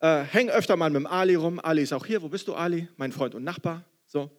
äh, 0.00 0.22
hänge 0.22 0.52
öfter 0.52 0.76
mal 0.76 0.88
mit 0.88 1.00
dem 1.00 1.06
Ali 1.06 1.34
rum. 1.34 1.60
Ali 1.60 1.82
ist 1.82 1.92
auch 1.92 2.06
hier. 2.06 2.22
Wo 2.22 2.30
bist 2.30 2.48
du, 2.48 2.54
Ali? 2.54 2.88
Mein 2.96 3.12
Freund 3.12 3.34
und 3.34 3.44
Nachbar. 3.44 3.84
So. 4.06 4.30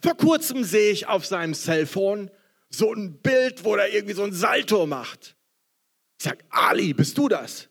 Vor 0.00 0.16
kurzem 0.16 0.64
sehe 0.64 0.90
ich 0.90 1.06
auf 1.06 1.26
seinem 1.26 1.52
Cellphone 1.52 2.30
so 2.70 2.92
ein 2.92 3.20
Bild, 3.20 3.64
wo 3.64 3.74
er 3.76 3.92
irgendwie 3.92 4.14
so 4.14 4.24
ein 4.24 4.32
Salto 4.32 4.86
macht. 4.86 5.36
Ich 6.18 6.24
sage, 6.24 6.44
Ali, 6.50 6.92
bist 6.92 7.16
du 7.18 7.28
das? 7.28 7.68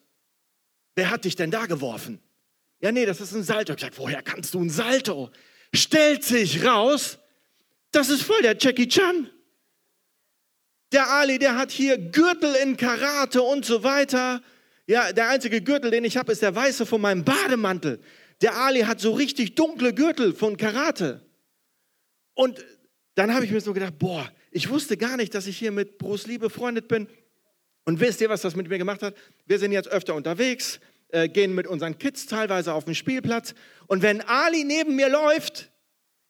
Wer 0.96 1.10
hat 1.10 1.26
dich 1.26 1.36
denn 1.36 1.52
da 1.52 1.66
geworfen? 1.66 2.20
Ja, 2.80 2.92
nee, 2.92 3.06
das 3.06 3.22
ist 3.22 3.34
ein 3.34 3.44
Salto. 3.44 3.74
Ich 3.74 3.82
sage, 3.82 3.98
woher 3.98 4.22
kannst 4.22 4.54
du 4.54 4.62
ein 4.62 4.70
Salto? 4.70 5.32
Stellt 5.74 6.24
sich 6.24 6.64
raus, 6.64 7.20
das 7.92 8.10
ist 8.10 8.24
voll 8.24 8.42
der 8.42 8.58
Jackie 8.58 8.88
Chan. 8.88 9.30
Der 10.92 11.10
Ali, 11.10 11.40
der 11.40 11.58
hat 11.58 11.72
hier 11.72 11.98
Gürtel 11.98 12.56
in 12.56 12.78
Karate 12.78 13.42
und 13.42 13.66
so 13.66 13.84
weiter. 13.84 14.42
Ja, 14.88 15.12
der 15.12 15.30
einzige 15.30 15.62
Gürtel, 15.62 15.92
den 15.92 16.04
ich 16.04 16.16
habe, 16.16 16.32
ist 16.32 16.42
der 16.42 16.56
weiße 16.56 16.86
von 16.86 17.02
meinem 17.02 17.24
Bademantel. 17.24 18.00
Der 18.42 18.56
Ali 18.56 18.82
hat 18.82 19.00
so 19.00 19.14
richtig 19.14 19.56
dunkle 19.56 19.94
Gürtel 19.94 20.34
von 20.34 20.58
Karate. 20.58 21.26
Und 22.34 22.64
dann 23.16 23.34
habe 23.34 23.46
ich 23.46 23.52
mir 23.52 23.62
so 23.62 23.74
gedacht, 23.74 23.98
boah, 23.98 24.30
ich 24.56 24.70
wusste 24.70 24.96
gar 24.96 25.18
nicht, 25.18 25.36
dass 25.36 25.48
ich 25.48 25.58
hier 25.58 25.74
mit 25.74 25.98
Bruce 25.98 26.28
Lee 26.28 26.38
befreundet 26.38 26.88
bin. 26.88 27.10
Und 27.84 28.00
wisst 28.00 28.22
ihr, 28.22 28.30
was 28.30 28.42
das 28.42 28.56
mit 28.56 28.70
mir 28.70 28.78
gemacht 28.78 29.04
hat? 29.04 29.14
Wir 29.46 29.60
sind 29.60 29.74
jetzt 29.74 29.90
öfter 29.90 30.16
unterwegs, 30.16 30.80
äh, 31.10 31.28
gehen 31.28 31.54
mit 31.54 31.68
unseren 31.68 31.98
Kids 31.98 32.26
teilweise 32.26 32.74
auf 32.74 32.86
den 32.86 32.96
Spielplatz. 32.96 33.54
Und 33.88 34.02
wenn 34.02 34.22
Ali 34.22 34.64
neben 34.64 34.96
mir 34.96 35.10
läuft, 35.10 35.70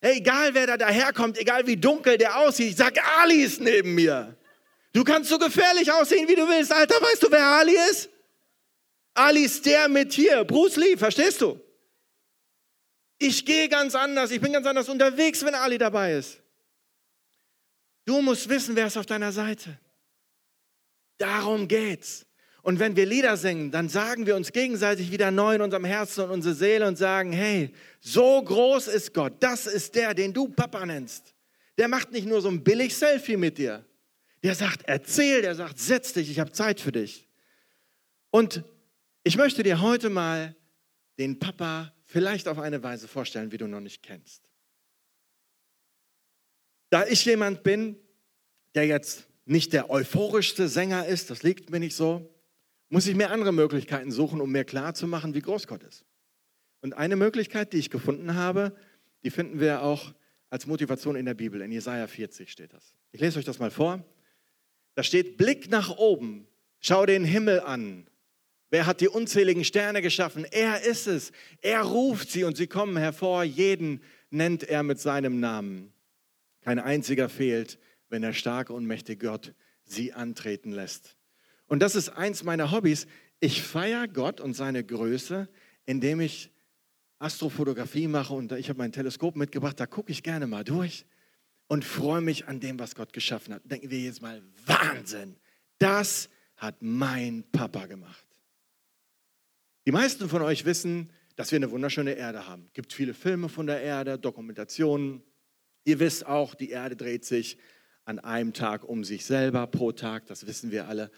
hey, 0.02 0.18
egal 0.18 0.56
wer 0.56 0.66
da 0.66 0.76
daherkommt, 0.76 1.38
egal 1.38 1.68
wie 1.68 1.78
dunkel 1.78 2.18
der 2.18 2.40
aussieht, 2.40 2.72
ich 2.72 2.76
sage, 2.78 3.00
Ali 3.20 3.44
ist 3.44 3.62
neben 3.62 3.94
mir. 3.94 4.36
Du 4.92 5.04
kannst 5.04 5.30
so 5.30 5.38
gefährlich 5.38 5.92
aussehen, 5.92 6.28
wie 6.28 6.36
du 6.36 6.48
willst. 6.48 6.74
Alter, 6.74 6.96
weißt 6.96 7.22
du, 7.22 7.28
wer 7.30 7.46
Ali 7.46 7.76
ist? 7.92 8.10
Ali 9.14 9.42
ist 9.42 9.64
der 9.68 9.88
mit 9.88 10.14
hier, 10.14 10.44
Bruce 10.46 10.78
Lee, 10.78 10.98
verstehst 10.98 11.42
du? 11.42 11.60
Ich 13.20 13.46
gehe 13.46 13.70
ganz 13.70 13.94
anders, 13.94 14.32
ich 14.32 14.42
bin 14.42 14.52
ganz 14.52 14.66
anders 14.66 14.90
unterwegs, 14.90 15.46
wenn 15.46 15.54
Ali 15.54 15.78
dabei 15.78 16.14
ist. 16.14 16.42
Du 18.06 18.22
musst 18.22 18.48
wissen, 18.48 18.76
wer 18.76 18.88
ist 18.88 18.98
auf 18.98 19.06
deiner 19.06 19.32
Seite. 19.32 19.78
Darum 21.18 21.68
geht's. 21.68 22.26
Und 22.62 22.80
wenn 22.80 22.96
wir 22.96 23.06
Lieder 23.06 23.38
singen, 23.38 23.70
dann 23.70 23.90
sagen 23.90 24.26
wir 24.26 24.36
uns 24.36 24.52
gegenseitig 24.52 25.12
wieder 25.12 25.30
neu 25.30 25.56
in 25.56 25.62
unserem 25.62 25.86
Herzen 25.86 26.24
und 26.24 26.32
unsere 26.32 26.56
Seele 26.56 26.88
und 26.88 26.98
sagen, 26.98 27.32
hey, 27.32 27.72
so 28.00 28.42
groß 28.42 28.88
ist 28.88 29.14
Gott. 29.14 29.34
Das 29.40 29.68
ist 29.68 29.94
der, 29.94 30.14
den 30.14 30.34
du 30.34 30.48
Papa 30.48 30.84
nennst. 30.86 31.36
Der 31.78 31.88
macht 31.88 32.12
nicht 32.12 32.28
nur 32.28 32.42
so 32.42 32.50
ein 32.50 32.64
billig 32.64 32.96
Selfie 32.96 33.38
mit 33.38 33.58
dir. 33.58 33.86
Der 34.44 34.56
sagt, 34.56 34.82
erzähl, 34.86 35.42
der 35.42 35.56
sagt, 35.56 35.78
setz 35.80 36.14
dich, 36.14 36.30
ich 36.30 36.40
habe 36.40 36.52
Zeit 36.52 36.80
für 36.80 36.92
dich. 36.92 37.28
Und 38.32 38.64
ich 39.24 39.38
möchte 39.38 39.64
dir 39.64 39.82
heute 39.82 40.10
mal 40.10 40.56
den 41.18 41.40
Papa 41.40 41.94
vielleicht 42.04 42.48
auf 42.48 42.60
eine 42.60 42.82
Weise 42.82 43.08
vorstellen, 43.08 43.52
wie 43.52 43.58
du 43.58 43.68
noch 43.68 43.80
nicht 43.80 44.04
kennst. 44.04 44.44
Da 46.96 47.06
ich 47.06 47.26
jemand 47.26 47.62
bin, 47.62 47.98
der 48.74 48.86
jetzt 48.86 49.28
nicht 49.44 49.74
der 49.74 49.90
euphorischste 49.90 50.70
Sänger 50.70 51.06
ist, 51.06 51.30
das 51.30 51.44
liegt 51.44 51.70
mir 51.70 51.82
nicht 51.82 51.94
so, 51.94 52.34
muss 52.88 53.06
ich 53.06 53.18
mir 53.18 53.32
andere 53.32 53.52
Möglichkeiten 53.52 54.12
suchen, 54.12 54.40
um 54.40 54.50
mir 54.50 54.64
klarzumachen, 54.64 55.34
wie 55.34 55.42
groß 55.42 55.68
Gott 55.68 55.84
ist. 55.84 56.06
Und 56.80 56.94
eine 56.94 57.18
Möglichkeit, 57.18 57.74
die 57.74 57.80
ich 57.80 57.90
gefunden 57.90 58.36
habe, 58.36 58.74
die 59.26 59.30
finden 59.30 59.60
wir 59.60 59.82
auch 59.82 60.14
als 60.50 60.68
Motivation 60.68 61.18
in 61.18 61.26
der 61.26 61.34
Bibel. 61.34 61.60
In 61.60 61.74
Jesaja 61.74 62.08
40 62.08 62.50
steht 62.50 62.72
das. 62.72 62.96
Ich 63.12 63.20
lese 63.20 63.40
euch 63.40 63.46
das 63.46 63.60
mal 63.60 63.72
vor. 63.72 64.02
Da 64.94 65.04
steht, 65.04 65.36
Blick 65.36 65.70
nach 65.70 65.98
oben, 65.98 66.48
schau 66.80 67.06
den 67.06 67.26
Himmel 67.26 67.60
an. 67.60 68.08
Wer 68.70 68.86
hat 68.86 69.02
die 69.02 69.10
unzähligen 69.10 69.66
Sterne 69.66 70.02
geschaffen? 70.02 70.46
Er 70.50 70.82
ist 70.86 71.08
es. 71.08 71.34
Er 71.62 71.82
ruft 71.82 72.32
sie 72.32 72.46
und 72.46 72.56
sie 72.56 72.68
kommen 72.68 72.96
hervor. 72.96 73.44
Jeden 73.44 74.02
nennt 74.30 74.64
er 74.64 74.82
mit 74.82 75.02
seinem 75.02 75.42
Namen. 75.42 75.92
Kein 76.66 76.80
einziger 76.80 77.30
fehlt, 77.30 77.78
wenn 78.10 78.24
der 78.24 78.34
starke 78.34 78.74
und 78.74 78.88
mächtige 78.88 79.28
Gott 79.28 79.54
sie 79.84 80.14
antreten 80.14 80.72
lässt. 80.72 81.16
Und 81.68 81.80
das 81.80 81.94
ist 81.94 82.10
eins 82.10 82.44
meiner 82.44 82.72
Hobbys. 82.72 83.06
Ich 83.40 83.62
feiere 83.62 84.08
Gott 84.08 84.42
und 84.42 84.56
seine 84.56 84.84
Größe, 84.84 85.48
indem 85.86 86.22
ich 86.22 86.52
Astrofotografie 87.20 88.08
mache 88.08 88.34
und 88.34 88.52
ich 88.54 88.70
habe 88.70 88.80
mein 88.80 88.92
Teleskop 88.92 89.36
mitgebracht, 89.36 89.80
da 89.80 89.86
gucke 89.86 90.12
ich 90.12 90.24
gerne 90.24 90.48
mal 90.48 90.64
durch 90.64 91.06
und 91.68 91.86
freue 91.86 92.22
mich 92.22 92.48
an 92.48 92.60
dem, 92.60 92.80
was 92.80 92.96
Gott 92.96 93.14
geschaffen 93.14 93.54
hat. 93.54 93.62
Denken 93.66 93.92
wir 93.92 94.00
jetzt 94.00 94.24
mal, 94.24 94.42
Wahnsinn, 94.66 95.38
das 95.78 96.30
hat 96.58 96.82
mein 96.82 97.44
Papa 97.52 97.86
gemacht. 97.86 98.26
Die 99.86 99.92
meisten 99.92 100.30
von 100.30 100.42
euch 100.42 100.66
wissen, 100.66 101.12
dass 101.36 101.52
wir 101.52 101.58
eine 101.58 101.70
wunderschöne 101.70 102.14
Erde 102.14 102.48
haben. 102.48 102.64
Es 102.70 102.74
gibt 102.74 102.92
viele 102.92 103.14
Filme 103.14 103.50
von 103.50 103.68
der 103.68 103.82
Erde, 103.82 104.18
Dokumentationen. 104.18 105.22
Ihr 105.86 106.00
wisst 106.00 106.26
auch, 106.26 106.56
die 106.56 106.72
Erde 106.72 106.96
dreht 106.96 107.26
sich 107.26 107.58
an 108.06 108.20
einem 108.20 108.54
Tag 108.54 108.84
um 108.84 109.04
sich 109.04 109.24
selber 109.24 109.68
pro 109.68 109.92
Tag, 109.92 110.26
das 110.26 110.48
wissen 110.48 110.72
wir 110.72 110.88
alle. 110.88 111.12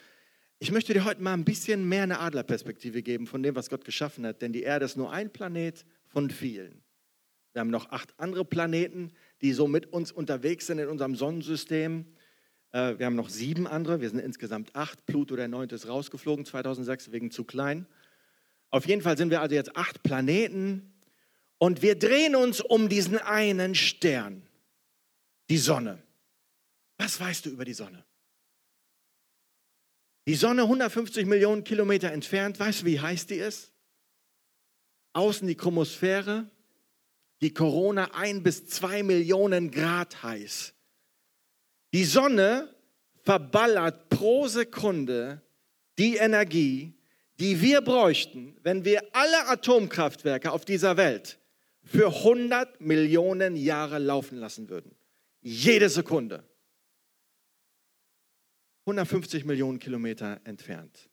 Ich 0.60 0.72
möchte 0.72 0.94
dir 0.94 1.06
heute 1.06 1.22
mal 1.22 1.34
ein 1.34 1.46
bisschen 1.46 1.88
mehr 1.88 2.04
eine 2.04 2.20
Adlerperspektive 2.20 3.02
geben 3.02 3.28
von 3.28 3.42
dem, 3.44 3.56
was 3.56 3.70
Gott 3.70 3.86
geschaffen 3.86 4.26
hat, 4.26 4.42
denn 4.42 4.52
die 4.52 4.64
Erde 4.64 4.86
ist 4.86 4.98
nur 4.98 5.12
ein 5.12 5.32
Planet 5.32 5.86
von 6.08 6.30
vielen. 6.30 6.82
Wir 7.54 7.62
haben 7.62 7.70
noch 7.70 7.92
acht 7.92 8.14
andere 8.18 8.44
Planeten, 8.44 9.14
die 9.42 9.54
so 9.54 9.68
mit 9.68 9.94
uns 9.94 10.12
unterwegs 10.12 10.68
sind 10.68 10.80
in 10.80 10.90
unserem 10.90 11.16
Sonnensystem. 11.16 12.06
Äh, 12.72 13.00
wir 13.00 13.06
haben 13.06 13.16
noch 13.16 13.30
sieben 13.30 13.68
andere, 13.68 14.02
wir 14.02 14.10
sind 14.10 14.20
insgesamt 14.20 14.76
acht. 14.76 15.06
Pluto, 15.06 15.36
der 15.36 15.48
neunte, 15.48 15.76
ist 15.76 15.88
rausgeflogen 15.88 16.46
2006 16.46 17.12
wegen 17.12 17.32
zu 17.32 17.46
klein. 17.46 17.88
Auf 18.70 18.86
jeden 18.86 19.02
Fall 19.02 19.18
sind 19.18 19.30
wir 19.30 19.42
also 19.42 19.56
jetzt 19.56 19.78
acht 19.78 20.04
Planeten 20.04 20.94
und 21.58 21.82
wir 21.82 21.98
drehen 21.98 22.36
uns 22.36 22.62
um 22.62 22.90
diesen 22.90 23.18
einen 23.18 23.76
Stern, 23.76 24.47
die 25.50 25.58
Sonne. 25.58 26.02
Was 26.98 27.20
weißt 27.20 27.46
du 27.46 27.50
über 27.50 27.66
die 27.66 27.74
Sonne? 27.74 28.04
Die 30.28 30.36
Sonne 30.36 30.64
150 30.64 31.26
Millionen 31.26 31.64
Kilometer 31.64 32.12
entfernt, 32.12 32.60
weißt 32.60 32.82
du, 32.82 32.86
wie 32.86 33.00
heiß 33.00 33.28
die 33.28 33.36
ist? 33.36 33.72
Außen 35.14 35.48
die 35.48 35.56
Chromosphäre, 35.56 36.50
die 37.42 37.54
Corona 37.54 38.12
ein 38.14 38.44
bis 38.44 38.68
zwei 38.68 39.04
Millionen 39.04 39.72
Grad 39.72 40.24
heiß. 40.24 40.74
Die 41.94 42.04
Sonne 42.04 42.76
verballert 43.24 44.10
pro 44.10 44.48
Sekunde 44.48 45.42
die 45.98 46.18
Energie, 46.18 46.94
die 47.40 47.62
wir 47.62 47.82
bräuchten, 47.82 48.58
wenn 48.64 48.84
wir 48.84 49.04
alle 49.14 49.48
Atomkraftwerke 49.48 50.52
auf 50.52 50.66
dieser 50.66 50.98
Welt 50.98 51.40
für 51.84 52.08
100 52.08 52.82
Millionen 52.82 53.56
Jahre 53.56 54.00
laufen 54.00 54.38
lassen 54.38 54.70
würden. 54.70 54.96
Jede 55.42 55.90
Sekunde. 55.90 56.44
150 58.86 59.44
Millionen 59.46 59.80
Kilometer 59.80 60.40
entfernt. 60.46 61.10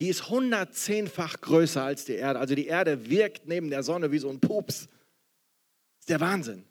Die 0.00 0.08
ist 0.08 0.22
110-fach 0.22 1.40
größer 1.40 1.82
als 1.82 2.04
die 2.04 2.14
Erde. 2.14 2.38
Also 2.38 2.54
die 2.54 2.66
Erde 2.66 3.10
wirkt 3.10 3.46
neben 3.46 3.70
der 3.70 3.82
Sonne 3.82 4.12
wie 4.12 4.18
so 4.18 4.30
ein 4.30 4.40
Pups 4.40 4.88
ist 6.00 6.08
der 6.08 6.20
Wahnsinn. 6.20 6.64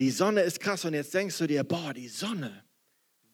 Die 0.00 0.10
Sonne 0.10 0.42
ist 0.42 0.60
krass 0.60 0.84
und 0.84 0.94
jetzt 0.94 1.14
denkst 1.14 1.38
du 1.38 1.46
dir, 1.46 1.62
boah, 1.62 1.94
die 1.94 2.08
Sonne, 2.08 2.64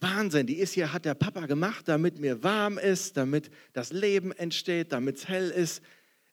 Wahnsinn, 0.01 0.47
die 0.47 0.59
ist 0.59 0.75
hier, 0.75 0.93
hat 0.93 1.07
der 1.07 1.15
Papa 1.15 1.47
gemacht, 1.47 1.89
damit 1.89 2.19
mir 2.19 2.43
warm 2.43 2.77
ist, 2.77 3.17
damit 3.17 3.51
das 3.73 3.91
Leben 3.91 4.33
entsteht, 4.33 4.93
damit 4.93 5.17
es 5.17 5.29
hell 5.29 5.51
ist, 5.51 5.83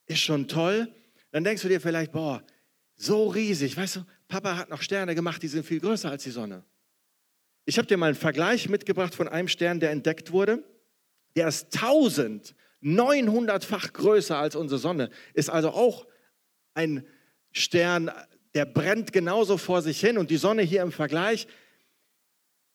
ist 0.05 0.19
schon 0.19 0.47
toll. 0.47 0.93
Dann 1.31 1.45
denkst 1.45 1.61
du 1.61 1.69
dir 1.69 1.79
vielleicht, 1.79 2.11
boah, 2.11 2.43
so 2.95 3.27
riesig, 3.27 3.77
weißt 3.77 3.97
du, 3.97 4.05
Papa 4.27 4.57
hat 4.57 4.69
noch 4.69 4.81
Sterne 4.81 5.15
gemacht, 5.15 5.41
die 5.41 5.47
sind 5.47 5.65
viel 5.65 5.79
größer 5.79 6.09
als 6.09 6.23
die 6.23 6.31
Sonne. 6.31 6.63
Ich 7.65 7.77
habe 7.77 7.87
dir 7.87 7.97
mal 7.97 8.07
einen 8.07 8.15
Vergleich 8.15 8.69
mitgebracht 8.69 9.15
von 9.15 9.27
einem 9.27 9.47
Stern, 9.47 9.79
der 9.79 9.91
entdeckt 9.91 10.31
wurde. 10.31 10.63
Der 11.35 11.47
ist 11.47 11.75
1000 11.75 12.55
900-fach 12.85 13.91
größer 13.93 14.37
als 14.37 14.55
unsere 14.55 14.79
Sonne, 14.79 15.09
ist 15.33 15.49
also 15.49 15.71
auch 15.71 16.05
ein 16.75 17.03
Stern, 17.51 18.11
der 18.53 18.65
brennt 18.65 19.11
genauso 19.11 19.57
vor 19.57 19.81
sich 19.81 19.99
hin 19.99 20.19
und 20.19 20.29
die 20.29 20.37
Sonne 20.37 20.61
hier 20.61 20.83
im 20.83 20.91
Vergleich. 20.91 21.47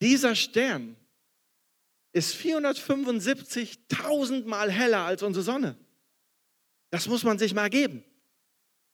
Dieser 0.02 0.34
Stern 0.34 0.96
ist 2.12 2.34
475.000 2.34 4.46
Mal 4.46 4.68
heller 4.70 5.04
als 5.04 5.22
unsere 5.22 5.44
Sonne. 5.44 5.76
Das 6.90 7.06
muss 7.06 7.22
man 7.22 7.38
sich 7.38 7.54
mal 7.54 7.70
geben. 7.70 8.02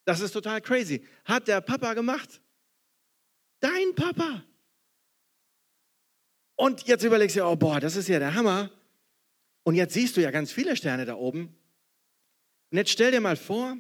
Das 0.05 0.21
ist 0.21 0.33
total 0.33 0.61
crazy. 0.61 1.03
Hat 1.25 1.49
der 1.49 1.63
Papa 1.63 1.95
gemacht. 1.95 2.43
Dein 3.61 3.95
Papa. 3.95 4.45
Und 6.57 6.87
jetzt 6.87 7.05
überlegst 7.05 7.37
du, 7.37 7.45
oh 7.45 7.57
boah, 7.57 7.81
das 7.81 7.97
ist 7.97 8.09
ja 8.09 8.19
der 8.19 8.35
Hammer. 8.35 8.71
Und 9.63 9.75
jetzt 9.75 9.95
siehst 9.95 10.17
du 10.17 10.23
ja 10.23 10.31
ganz 10.31 10.53
viele 10.53 10.77
Sterne 10.77 11.05
da 11.05 11.15
oben. 11.15 11.55
Und 12.71 12.79
jetzt 12.79 12.91
stell 12.91 13.11
dir 13.11 13.21
mal 13.21 13.37
vor, 13.37 13.77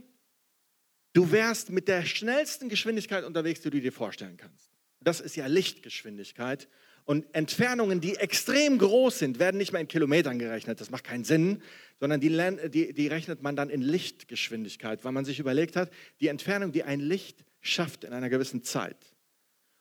du 1.12 1.32
wärst 1.32 1.70
mit 1.70 1.88
der 1.88 2.04
schnellsten 2.04 2.68
Geschwindigkeit 2.68 3.24
unterwegs, 3.24 3.60
die 3.60 3.70
du 3.70 3.80
dir 3.80 3.92
vorstellen 3.92 4.36
kannst. 4.36 4.70
Das 5.00 5.20
ist 5.20 5.36
ja 5.36 5.46
Lichtgeschwindigkeit. 5.46 6.68
Und 7.04 7.32
Entfernungen, 7.34 8.00
die 8.00 8.16
extrem 8.16 8.78
groß 8.78 9.20
sind, 9.20 9.38
werden 9.38 9.58
nicht 9.58 9.72
mehr 9.72 9.80
in 9.80 9.88
Kilometern 9.88 10.40
gerechnet. 10.40 10.80
Das 10.80 10.90
macht 10.90 11.04
keinen 11.04 11.24
Sinn, 11.24 11.62
sondern 12.00 12.20
die, 12.20 12.30
die, 12.68 12.92
die 12.92 13.06
rechnet 13.06 13.42
man 13.42 13.54
dann 13.54 13.70
in 13.70 13.80
Lichtgeschwindigkeit, 13.80 15.04
weil 15.04 15.12
man 15.12 15.24
sich 15.24 15.38
überlegt 15.38 15.76
hat, 15.76 15.90
die 16.20 16.28
Entfernung, 16.28 16.72
die 16.72 16.82
ein 16.82 17.00
Licht 17.00 17.44
schafft 17.60 18.02
in 18.02 18.12
einer 18.12 18.28
gewissen 18.28 18.64
Zeit. 18.64 19.15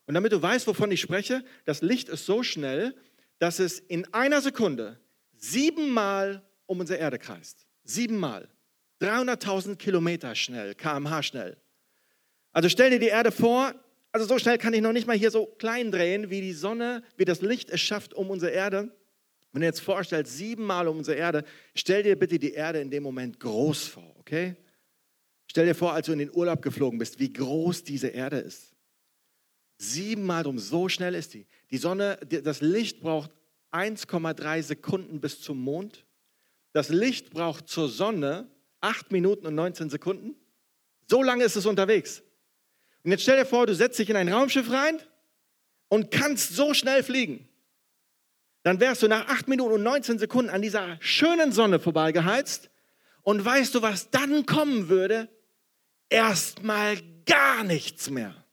Und 0.07 0.13
damit 0.13 0.31
du 0.31 0.41
weißt, 0.41 0.67
wovon 0.67 0.91
ich 0.91 1.01
spreche, 1.01 1.43
das 1.65 1.81
Licht 1.81 2.09
ist 2.09 2.25
so 2.25 2.43
schnell, 2.43 2.95
dass 3.39 3.59
es 3.59 3.79
in 3.79 4.11
einer 4.13 4.41
Sekunde 4.41 4.99
siebenmal 5.35 6.43
um 6.65 6.79
unsere 6.79 6.99
Erde 6.99 7.19
kreist. 7.19 7.65
Siebenmal. 7.83 8.47
300.000 9.01 9.75
Kilometer 9.75 10.35
schnell, 10.35 10.73
kmh 10.73 11.21
schnell. 11.21 11.57
Also 12.53 12.69
stell 12.69 12.89
dir 12.89 12.99
die 12.99 13.07
Erde 13.07 13.31
vor, 13.31 13.73
also 14.11 14.25
so 14.25 14.39
schnell 14.39 14.57
kann 14.57 14.73
ich 14.73 14.81
noch 14.81 14.93
nicht 14.93 15.07
mal 15.07 15.17
hier 15.17 15.31
so 15.31 15.45
klein 15.45 15.91
drehen, 15.91 16.29
wie 16.29 16.39
die 16.39 16.53
Sonne, 16.53 17.03
wie 17.17 17.25
das 17.25 17.41
Licht 17.41 17.69
es 17.69 17.81
schafft 17.81 18.13
um 18.13 18.29
unsere 18.29 18.51
Erde. 18.51 18.95
Wenn 19.51 19.61
du 19.61 19.67
jetzt 19.67 19.81
vorstellst, 19.81 20.37
siebenmal 20.37 20.87
um 20.87 20.99
unsere 20.99 21.17
Erde, 21.17 21.43
stell 21.73 22.03
dir 22.03 22.17
bitte 22.17 22.39
die 22.39 22.53
Erde 22.53 22.79
in 22.79 22.89
dem 22.89 23.03
Moment 23.03 23.39
groß 23.39 23.87
vor, 23.87 24.15
okay? 24.19 24.55
Stell 25.47 25.65
dir 25.65 25.75
vor, 25.75 25.93
als 25.93 26.05
du 26.07 26.13
in 26.13 26.19
den 26.19 26.31
Urlaub 26.33 26.61
geflogen 26.61 26.97
bist, 26.99 27.19
wie 27.19 27.31
groß 27.31 27.83
diese 27.83 28.07
Erde 28.07 28.37
ist. 28.37 28.74
Siebenmal 29.77 30.43
drum, 30.43 30.59
so 30.59 30.89
schnell 30.89 31.15
ist 31.15 31.33
die. 31.33 31.45
Die 31.71 31.77
Sonne, 31.77 32.17
das 32.43 32.61
Licht 32.61 33.01
braucht 33.01 33.31
1,3 33.71 34.63
Sekunden 34.63 35.19
bis 35.19 35.41
zum 35.41 35.59
Mond. 35.59 36.05
Das 36.71 36.89
Licht 36.89 37.31
braucht 37.31 37.67
zur 37.67 37.89
Sonne 37.89 38.49
8 38.81 39.11
Minuten 39.11 39.45
und 39.45 39.55
19 39.55 39.89
Sekunden. 39.89 40.35
So 41.07 41.23
lange 41.23 41.43
ist 41.43 41.55
es 41.55 41.65
unterwegs. 41.65 42.23
Und 43.03 43.11
jetzt 43.11 43.23
stell 43.23 43.37
dir 43.37 43.45
vor, 43.45 43.67
du 43.67 43.75
setzt 43.75 43.99
dich 43.99 44.09
in 44.09 44.15
ein 44.15 44.31
Raumschiff 44.31 44.71
rein 44.71 44.99
und 45.89 46.11
kannst 46.11 46.55
so 46.55 46.73
schnell 46.73 47.03
fliegen. 47.03 47.47
Dann 48.63 48.79
wärst 48.79 49.03
du 49.03 49.07
nach 49.07 49.27
8 49.27 49.47
Minuten 49.47 49.73
und 49.73 49.83
19 49.83 50.19
Sekunden 50.19 50.49
an 50.49 50.61
dieser 50.61 50.97
schönen 50.99 51.51
Sonne 51.51 51.79
vorbeigeheizt 51.79 52.69
und 53.21 53.43
weißt 53.43 53.75
du, 53.75 53.81
was 53.81 54.09
dann 54.09 54.45
kommen 54.45 54.89
würde? 54.89 55.29
Erstmal 56.09 56.97
gar 57.25 57.63
nichts 57.63 58.09
mehr. 58.09 58.44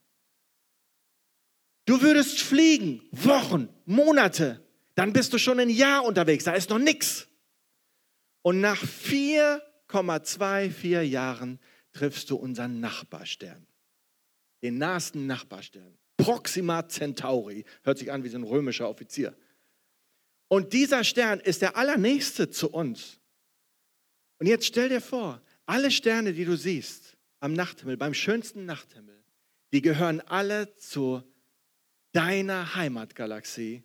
Du 1.85 2.01
würdest 2.01 2.41
fliegen, 2.41 3.01
Wochen, 3.11 3.69
Monate, 3.85 4.61
dann 4.95 5.13
bist 5.13 5.33
du 5.33 5.37
schon 5.37 5.59
ein 5.59 5.69
Jahr 5.69 6.05
unterwegs, 6.05 6.45
da 6.45 6.53
ist 6.53 6.69
noch 6.69 6.79
nichts. 6.79 7.27
Und 8.41 8.61
nach 8.61 8.81
4,24 8.83 11.01
Jahren 11.01 11.59
triffst 11.91 12.29
du 12.29 12.35
unseren 12.35 12.79
Nachbarstern 12.79 13.67
den 14.63 14.77
nahesten 14.77 15.27
Nachbarstern. 15.27 15.97
Proxima 16.17 16.87
Centauri, 16.87 17.65
hört 17.83 17.97
sich 17.97 18.11
an 18.11 18.23
wie 18.23 18.29
so 18.29 18.37
ein 18.37 18.43
römischer 18.43 18.89
Offizier. 18.89 19.35
Und 20.47 20.73
dieser 20.73 21.03
Stern 21.03 21.39
ist 21.39 21.61
der 21.61 21.75
allernächste 21.75 22.49
zu 22.49 22.71
uns. 22.71 23.19
Und 24.39 24.47
jetzt 24.47 24.65
stell 24.65 24.89
dir 24.89 25.01
vor, 25.01 25.41
alle 25.65 25.91
Sterne, 25.91 26.33
die 26.33 26.45
du 26.45 26.55
siehst 26.55 27.17
am 27.39 27.53
Nachthimmel, 27.53 27.97
beim 27.97 28.13
schönsten 28.13 28.65
Nachthimmel, 28.65 29.23
die 29.73 29.81
gehören 29.81 30.21
alle 30.21 30.75
zu 30.77 31.23
deiner 32.13 32.75
Heimatgalaxie, 32.75 33.83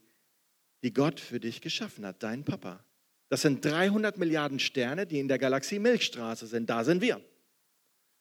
die 0.83 0.93
Gott 0.93 1.19
für 1.19 1.41
dich 1.41 1.61
geschaffen 1.61 2.07
hat, 2.07 2.23
dein 2.23 2.45
Papa. 2.45 2.85
Das 3.29 3.43
sind 3.43 3.65
300 3.65 4.17
Milliarden 4.17 4.59
Sterne, 4.59 5.07
die 5.07 5.19
in 5.19 5.29
der 5.29 5.39
Galaxie 5.39 5.79
Milchstraße 5.79 6.47
sind. 6.47 6.71
Da 6.71 6.85
sind 6.85 7.03
wir. 7.03 7.21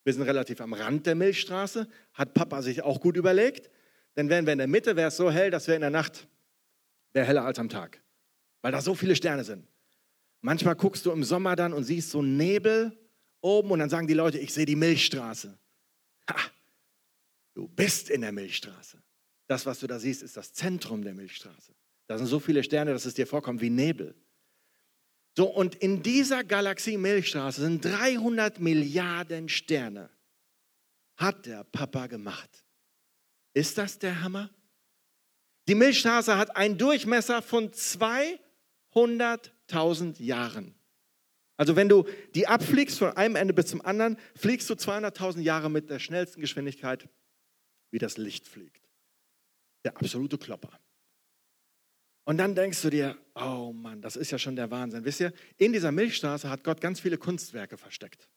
Wir 0.04 0.14
sind 0.14 0.24
relativ 0.24 0.62
am 0.62 0.74
Rand 0.74 1.06
der 1.06 1.16
Milchstraße, 1.16 1.88
hat 2.14 2.34
Papa 2.34 2.62
sich 2.62 2.82
auch 2.82 3.00
gut 3.00 3.18
überlegt. 3.18 3.70
Denn 4.16 4.30
wären 4.30 4.46
wir 4.46 4.54
in 4.54 4.60
der 4.60 4.68
Mitte, 4.68 4.96
wäre 4.96 5.10
es 5.10 5.18
so 5.18 5.30
hell, 5.30 5.52
dass 5.52 5.68
wir 5.68 5.76
in 5.76 5.82
der 5.82 5.90
Nacht, 5.90 6.28
wäre 7.14 7.26
heller 7.26 7.46
als 7.46 7.60
am 7.60 7.70
Tag, 7.70 8.02
weil 8.62 8.72
da 8.72 8.82
so 8.82 8.96
viele 8.96 9.16
Sterne 9.16 9.44
sind. 9.44 9.68
Manchmal 10.42 10.76
guckst 10.76 11.06
du 11.06 11.12
im 11.12 11.24
Sommer 11.24 11.56
dann 11.56 11.74
und 11.74 11.84
siehst 11.84 12.10
so 12.10 12.22
Nebel 12.22 12.98
oben 13.42 13.72
und 13.72 13.80
dann 13.80 13.90
sagen 13.90 14.08
die 14.08 14.14
Leute, 14.14 14.40
ich 14.40 14.54
sehe 14.54 14.66
die 14.66 14.76
Milchstraße. 14.76 15.58
Ha, 16.30 16.36
du 17.54 17.68
bist 17.68 18.10
in 18.10 18.22
der 18.22 18.32
Milchstraße. 18.32 19.02
Das, 19.48 19.66
was 19.66 19.80
du 19.80 19.88
da 19.88 20.00
siehst, 20.00 20.22
ist 20.22 20.38
das 20.38 20.54
Zentrum 20.54 21.04
der 21.04 21.14
Milchstraße. 21.14 21.74
Da 22.08 22.18
sind 22.18 22.28
so 22.28 22.40
viele 22.40 22.64
Sterne, 22.64 22.94
dass 22.94 23.06
es 23.06 23.14
dir 23.14 23.28
vorkommt 23.28 23.62
wie 23.62 23.70
Nebel. 23.70 24.16
So, 25.36 25.46
und 25.46 25.76
in 25.76 26.02
dieser 26.02 26.44
Galaxie 26.44 26.98
Milchstraße 26.98 27.62
sind 27.62 27.86
300 27.86 28.60
Milliarden 28.60 29.50
Sterne. 29.50 30.10
Hat 31.16 31.46
der 31.46 31.64
Papa 31.64 32.08
gemacht. 32.08 32.50
Ist 33.54 33.78
das 33.78 34.00
der 34.00 34.22
Hammer? 34.22 34.50
Die 35.68 35.76
Milchstraße 35.76 36.38
hat 36.38 36.56
einen 36.56 36.78
Durchmesser 36.78 37.42
von 37.42 37.72
200.000 37.72 40.22
Jahren. 40.22 40.74
Also 41.58 41.76
wenn 41.76 41.90
du 41.90 42.06
die 42.36 42.48
abfliegst 42.48 43.00
von 43.00 43.18
einem 43.18 43.36
Ende 43.36 43.54
bis 43.54 43.68
zum 43.68 43.82
anderen, 43.82 44.18
fliegst 44.36 44.70
du 44.70 44.76
200.000 44.76 45.42
Jahre 45.42 45.70
mit 45.70 45.90
der 45.90 46.00
schnellsten 46.00 46.40
Geschwindigkeit, 46.40 47.10
wie 47.92 47.98
das 47.98 48.18
Licht 48.18 48.48
fliegt. 48.48 48.87
Der 49.88 49.96
absolute 49.96 50.38
Klopper. 50.38 50.78
Und 52.26 52.40
dann 52.40 52.56
denkst 52.56 52.82
du 52.82 52.90
dir, 52.90 53.18
oh 53.36 53.72
Mann, 53.72 54.02
das 54.02 54.18
ist 54.18 54.32
ja 54.32 54.38
schon 54.38 54.58
der 54.58 54.70
Wahnsinn. 54.70 55.06
Wisst 55.06 55.22
ihr, 55.22 55.32
in 55.56 55.72
dieser 55.72 55.94
Milchstraße 55.94 56.50
hat 56.50 56.66
Gott 56.66 56.82
ganz 56.82 57.00
viele 57.00 57.18
Kunstwerke 57.18 57.78
versteckt. 57.78 58.28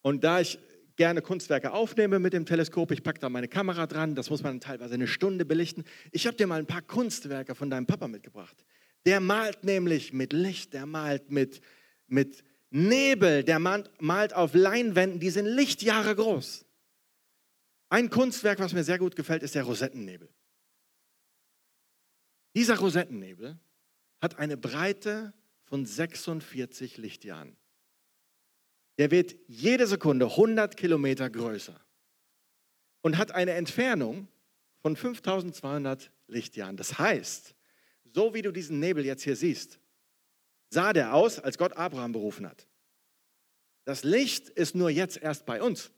Und 0.00 0.24
da 0.24 0.40
ich 0.40 0.58
gerne 0.96 1.20
Kunstwerke 1.20 1.74
aufnehme 1.74 2.18
mit 2.18 2.32
dem 2.32 2.46
Teleskop, 2.46 2.92
ich 2.92 3.02
packe 3.02 3.18
da 3.18 3.28
meine 3.28 3.46
Kamera 3.46 3.86
dran, 3.86 4.14
das 4.14 4.30
muss 4.30 4.42
man 4.42 4.58
teilweise 4.58 4.94
eine 4.94 5.06
Stunde 5.06 5.44
belichten. 5.44 5.84
Ich 6.12 6.26
habe 6.26 6.38
dir 6.38 6.46
mal 6.46 6.60
ein 6.60 6.66
paar 6.66 6.80
Kunstwerke 6.80 7.54
von 7.54 7.68
deinem 7.68 7.84
Papa 7.84 8.08
mitgebracht. 8.08 8.64
Der 9.04 9.20
malt 9.20 9.64
nämlich 9.64 10.14
mit 10.14 10.32
Licht, 10.32 10.72
der 10.72 10.86
malt 10.86 11.30
mit, 11.30 11.60
mit 12.06 12.42
Nebel, 12.70 13.44
der 13.44 13.58
malt 13.58 14.32
auf 14.32 14.54
Leinwänden, 14.54 15.20
die 15.20 15.28
sind 15.28 15.44
Lichtjahre 15.44 16.16
groß. 16.16 16.64
Ein 17.90 18.08
Kunstwerk, 18.08 18.58
was 18.60 18.72
mir 18.72 18.82
sehr 18.82 18.98
gut 18.98 19.14
gefällt, 19.14 19.42
ist 19.42 19.54
der 19.54 19.64
Rosettennebel. 19.64 20.28
Dieser 22.54 22.78
Rosettennebel 22.78 23.58
hat 24.20 24.38
eine 24.38 24.56
Breite 24.56 25.34
von 25.64 25.84
46 25.84 26.98
Lichtjahren. 26.98 27.56
Der 28.98 29.10
wird 29.10 29.34
jede 29.48 29.86
Sekunde 29.86 30.26
100 30.26 30.76
Kilometer 30.76 31.28
größer 31.28 31.78
und 33.02 33.18
hat 33.18 33.32
eine 33.32 33.52
Entfernung 33.52 34.28
von 34.80 34.96
5200 34.96 36.12
Lichtjahren. 36.28 36.76
Das 36.76 36.98
heißt, 36.98 37.54
so 38.04 38.34
wie 38.34 38.42
du 38.42 38.52
diesen 38.52 38.78
Nebel 38.78 39.04
jetzt 39.04 39.24
hier 39.24 39.34
siehst, 39.34 39.80
sah 40.70 40.92
der 40.92 41.14
aus, 41.14 41.40
als 41.40 41.58
Gott 41.58 41.76
Abraham 41.76 42.12
berufen 42.12 42.48
hat. 42.48 42.68
Das 43.84 44.04
Licht 44.04 44.48
ist 44.48 44.74
nur 44.74 44.90
jetzt 44.90 45.16
erst 45.16 45.44
bei 45.44 45.60
uns. 45.60 45.90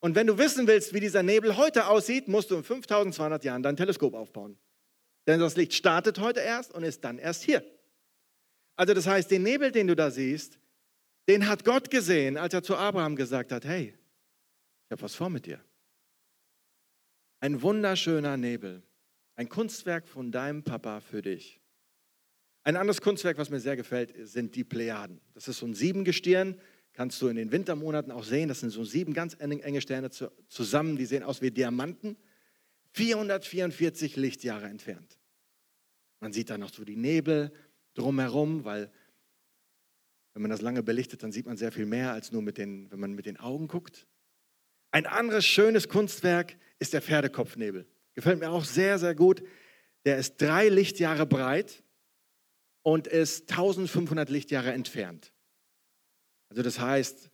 Und 0.00 0.14
wenn 0.14 0.26
du 0.26 0.38
wissen 0.38 0.66
willst, 0.66 0.92
wie 0.92 1.00
dieser 1.00 1.22
Nebel 1.22 1.56
heute 1.56 1.86
aussieht, 1.86 2.28
musst 2.28 2.50
du 2.50 2.56
in 2.56 2.64
5200 2.64 3.44
Jahren 3.44 3.62
dein 3.62 3.76
Teleskop 3.76 4.14
aufbauen. 4.14 4.58
Denn 5.26 5.40
das 5.40 5.56
Licht 5.56 5.74
startet 5.74 6.18
heute 6.20 6.40
erst 6.40 6.72
und 6.74 6.84
ist 6.84 7.02
dann 7.04 7.18
erst 7.18 7.42
hier. 7.42 7.64
Also 8.76 8.94
das 8.94 9.06
heißt, 9.06 9.30
den 9.30 9.42
Nebel, 9.42 9.72
den 9.72 9.86
du 9.86 9.96
da 9.96 10.10
siehst, 10.10 10.58
den 11.28 11.48
hat 11.48 11.64
Gott 11.64 11.90
gesehen, 11.90 12.36
als 12.36 12.54
er 12.54 12.62
zu 12.62 12.76
Abraham 12.76 13.16
gesagt 13.16 13.50
hat, 13.50 13.64
hey, 13.64 13.94
ich 14.84 14.90
habe 14.92 15.02
was 15.02 15.14
vor 15.14 15.30
mit 15.30 15.46
dir. 15.46 15.60
Ein 17.40 17.62
wunderschöner 17.62 18.36
Nebel, 18.36 18.82
ein 19.34 19.48
Kunstwerk 19.48 20.06
von 20.06 20.30
deinem 20.30 20.62
Papa 20.62 21.00
für 21.00 21.22
dich. 21.22 21.60
Ein 22.62 22.76
anderes 22.76 23.00
Kunstwerk, 23.00 23.38
was 23.38 23.50
mir 23.50 23.60
sehr 23.60 23.76
gefällt, 23.76 24.12
sind 24.28 24.54
die 24.56 24.64
Plejaden. 24.64 25.20
Das 25.34 25.48
ist 25.48 25.58
so 25.58 25.66
ein 25.66 25.74
Siebengestirn, 25.74 26.60
kannst 26.96 27.20
du 27.22 27.28
in 27.28 27.36
den 27.36 27.52
Wintermonaten 27.52 28.10
auch 28.10 28.24
sehen. 28.24 28.48
Das 28.48 28.60
sind 28.60 28.70
so 28.70 28.82
sieben 28.82 29.12
ganz 29.12 29.36
enge 29.38 29.80
Sterne 29.80 30.10
zusammen, 30.10 30.96
die 30.96 31.06
sehen 31.06 31.22
aus 31.22 31.42
wie 31.42 31.50
Diamanten. 31.50 32.16
444 32.92 34.16
Lichtjahre 34.16 34.66
entfernt. 34.66 35.18
Man 36.20 36.32
sieht 36.32 36.48
da 36.48 36.56
noch 36.56 36.72
so 36.72 36.84
die 36.84 36.96
Nebel 36.96 37.52
drumherum, 37.94 38.64
weil 38.64 38.90
Wenn 40.36 40.42
man 40.42 40.50
das 40.50 40.60
lange 40.60 40.82
belichtet, 40.82 41.22
dann 41.22 41.32
sieht 41.32 41.46
man 41.46 41.56
sehr 41.56 41.72
viel 41.72 41.86
mehr 41.86 42.12
als 42.12 42.30
nur 42.30 42.42
mit 42.42 42.58
den, 42.58 42.90
wenn 42.90 43.00
man 43.00 43.14
mit 43.14 43.24
den 43.24 43.38
Augen 43.38 43.68
guckt. 43.68 44.06
Ein 44.90 45.06
anderes 45.06 45.46
schönes 45.46 45.88
Kunstwerk 45.88 46.58
ist 46.78 46.92
der 46.92 47.00
Pferdekopfnebel. 47.00 47.86
Gefällt 48.12 48.40
mir 48.40 48.50
auch 48.50 48.66
sehr, 48.66 48.98
sehr 48.98 49.14
gut. 49.14 49.42
Der 50.04 50.18
ist 50.18 50.36
drei 50.36 50.68
Lichtjahre 50.68 51.24
breit 51.24 51.82
und 52.82 53.06
ist 53.06 53.50
1500 53.50 54.28
Lichtjahre 54.28 54.74
entfernt. 54.74 55.32
Also 56.48 56.62
das 56.62 56.78
heißt, 56.78 57.30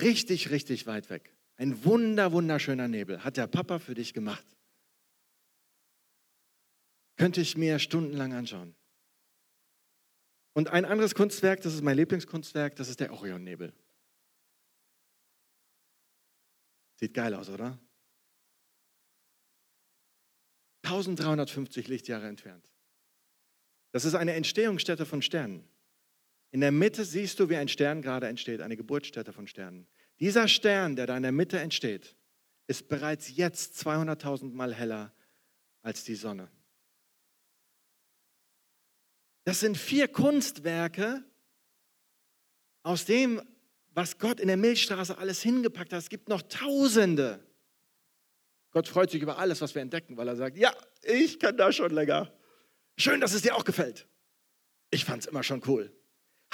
richtig, 0.00 0.50
richtig 0.50 0.86
weit 0.86 1.10
weg. 1.10 1.34
Ein 1.56 1.84
wunder, 1.84 2.32
wunderschöner 2.32 2.88
Nebel 2.88 3.22
hat 3.24 3.36
der 3.36 3.46
Papa 3.46 3.78
für 3.78 3.94
dich 3.94 4.12
gemacht. 4.12 4.46
Könnte 7.16 7.40
ich 7.40 7.56
mir 7.56 7.78
stundenlang 7.78 8.32
anschauen. 8.32 8.74
Und 10.52 10.68
ein 10.68 10.84
anderes 10.84 11.14
Kunstwerk, 11.14 11.62
das 11.62 11.74
ist 11.74 11.82
mein 11.82 11.96
Lieblingskunstwerk, 11.96 12.76
das 12.76 12.88
ist 12.88 13.00
der 13.00 13.12
Orionnebel. 13.12 13.72
Sieht 16.96 17.14
geil 17.14 17.34
aus, 17.34 17.48
oder? 17.48 17.78
1350 20.84 21.88
Lichtjahre 21.88 22.28
entfernt. 22.28 22.70
Das 23.92 24.04
ist 24.04 24.14
eine 24.14 24.34
Entstehungsstätte 24.34 25.06
von 25.06 25.22
Sternen. 25.22 25.68
In 26.54 26.60
der 26.60 26.70
Mitte 26.70 27.04
siehst 27.04 27.40
du, 27.40 27.48
wie 27.48 27.56
ein 27.56 27.66
Stern 27.66 28.00
gerade 28.00 28.28
entsteht, 28.28 28.60
eine 28.60 28.76
Geburtsstätte 28.76 29.32
von 29.32 29.48
Sternen. 29.48 29.88
Dieser 30.20 30.46
Stern, 30.46 30.94
der 30.94 31.08
da 31.08 31.16
in 31.16 31.24
der 31.24 31.32
Mitte 31.32 31.58
entsteht, 31.58 32.14
ist 32.68 32.86
bereits 32.86 33.36
jetzt 33.36 33.84
200.000 33.84 34.52
Mal 34.52 34.72
heller 34.72 35.12
als 35.82 36.04
die 36.04 36.14
Sonne. 36.14 36.48
Das 39.42 39.58
sind 39.58 39.76
vier 39.76 40.06
Kunstwerke 40.06 41.24
aus 42.84 43.04
dem, 43.04 43.42
was 43.88 44.18
Gott 44.18 44.38
in 44.38 44.46
der 44.46 44.56
Milchstraße 44.56 45.18
alles 45.18 45.42
hingepackt 45.42 45.92
hat. 45.92 45.98
Es 45.98 46.08
gibt 46.08 46.28
noch 46.28 46.42
Tausende. 46.42 47.44
Gott 48.70 48.86
freut 48.86 49.10
sich 49.10 49.20
über 49.20 49.38
alles, 49.38 49.60
was 49.60 49.74
wir 49.74 49.82
entdecken, 49.82 50.16
weil 50.16 50.28
er 50.28 50.36
sagt, 50.36 50.56
ja, 50.56 50.72
ich 51.02 51.40
kann 51.40 51.56
da 51.56 51.72
schon 51.72 51.90
länger. 51.90 52.32
Schön, 52.96 53.20
dass 53.20 53.34
es 53.34 53.42
dir 53.42 53.56
auch 53.56 53.64
gefällt. 53.64 54.06
Ich 54.92 55.04
fand 55.04 55.24
es 55.24 55.26
immer 55.26 55.42
schon 55.42 55.60
cool. 55.66 55.92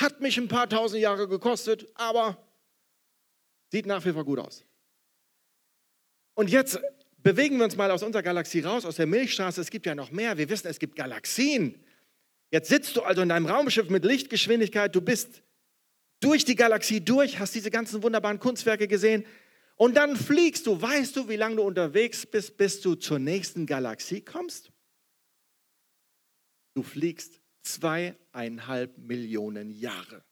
Hat 0.01 0.23
mich 0.23 0.39
ein 0.39 0.49
paar 0.49 0.67
tausend 0.67 1.03
Jahre 1.03 1.29
gekostet, 1.29 1.87
aber 1.95 2.43
sieht 3.71 3.85
nach 3.85 4.03
wie 4.07 4.13
vor 4.13 4.25
gut 4.25 4.39
aus. 4.39 4.65
Und 6.33 6.49
jetzt 6.49 6.81
bewegen 7.19 7.59
wir 7.59 7.65
uns 7.65 7.77
mal 7.77 7.91
aus 7.91 8.03
unserer 8.03 8.23
Galaxie 8.23 8.61
raus, 8.61 8.87
aus 8.87 8.97
der 8.97 9.07
Milchstraße. 9.07 9.61
Es 9.61 9.69
gibt 9.69 9.85
ja 9.85 9.95
noch 9.95 10.11
mehr. 10.11 10.39
Wir 10.39 10.49
wissen, 10.49 10.69
es 10.69 10.79
gibt 10.79 10.97
Galaxien. 10.97 11.85
Jetzt 12.51 12.71
sitzt 12.71 12.97
du 12.97 13.03
also 13.03 13.21
in 13.21 13.29
deinem 13.29 13.45
Raumschiff 13.45 13.91
mit 13.91 14.07
Lichtgeschwindigkeit. 14.07 14.95
Du 14.95 15.03
bist 15.03 15.43
durch 16.21 16.47
die 16.47 16.57
Galaxie 16.57 17.03
durch, 17.03 17.39
hast 17.39 17.55
diese 17.55 17.71
ganzen 17.71 18.03
wunderbaren 18.03 18.39
Kunstwerke 18.39 18.89
gesehen. 18.89 19.27
Und 19.77 19.99
dann 19.99 20.17
fliegst 20.17 20.67
du. 20.67 20.81
Weißt 20.81 21.15
du, 21.15 21.29
wie 21.29 21.37
lange 21.37 21.57
du 21.57 21.63
unterwegs 21.63 22.25
bist, 22.25 22.57
bis 22.57 22.81
du 22.81 22.95
zur 22.95 23.19
nächsten 23.19 23.67
Galaxie 23.67 24.23
kommst? 24.23 24.73
Du 26.75 26.83
fliegst 26.83 27.41
zweieinhalb 27.75 28.97
Millionen 28.99 29.71
Jahre. 29.71 30.25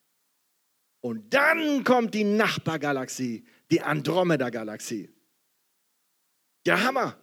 Und 1.01 1.33
dann 1.33 1.83
kommt 1.83 2.13
die 2.13 2.23
Nachbargalaxie, 2.23 3.45
die 3.71 3.81
Andromeda-Galaxie. 3.81 5.09
Ja, 6.65 6.83
Hammer. 6.83 7.17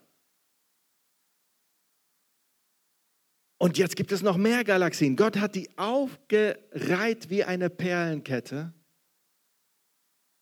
Und 3.59 3.79
jetzt 3.79 3.97
gibt 3.97 4.13
es 4.13 4.23
noch 4.23 4.37
mehr 4.37 4.65
Galaxien. 4.65 5.17
Gott 5.17 5.37
hat 5.37 5.55
die 5.55 5.69
aufgereiht 5.79 7.31
wie 7.31 7.45
eine 7.45 7.71
Perlenkette 7.71 8.75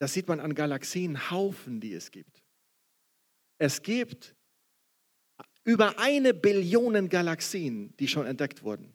das 0.05 0.13
sieht 0.13 0.29
man 0.29 0.39
an 0.39 0.55
Galaxienhaufen, 0.55 1.81
die 1.81 1.95
es 1.95 2.11
gibt. 2.11 2.45
Es 3.59 3.81
gibt 3.81 4.37
über 5.65 5.99
eine 5.99 6.35
Billion 6.35 7.09
Galaxien, 7.09 7.97
die 7.97 8.09
schon 8.09 8.27
entdeckt 8.27 8.63
wurden. 8.63 8.95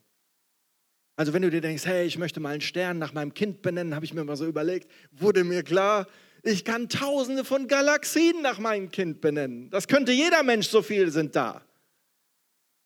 Also 1.20 1.34
wenn 1.34 1.42
du 1.42 1.50
dir 1.50 1.60
denkst, 1.60 1.86
hey, 1.86 2.08
ich 2.08 2.18
möchte 2.18 2.40
mal 2.40 2.52
einen 2.52 2.62
Stern 2.62 2.98
nach 2.98 3.12
meinem 3.12 3.34
Kind 3.34 3.62
benennen, 3.62 3.94
habe 3.94 4.06
ich 4.06 4.14
mir 4.14 4.24
mal 4.24 4.38
so 4.38 4.46
überlegt, 4.46 4.90
wurde 5.12 5.44
mir 5.44 5.64
klar, 5.64 6.08
ich 6.44 6.64
kann 6.64 6.88
tausende 6.88 7.44
von 7.44 7.68
Galaxien 7.68 8.42
nach 8.42 8.58
meinem 8.58 8.90
Kind 8.90 9.20
benennen. 9.20 9.70
Das 9.70 9.90
könnte 9.90 10.14
jeder 10.14 10.44
Mensch, 10.44 10.70
so 10.70 10.82
viele 10.82 11.12
sind 11.12 11.36
da. 11.36 11.62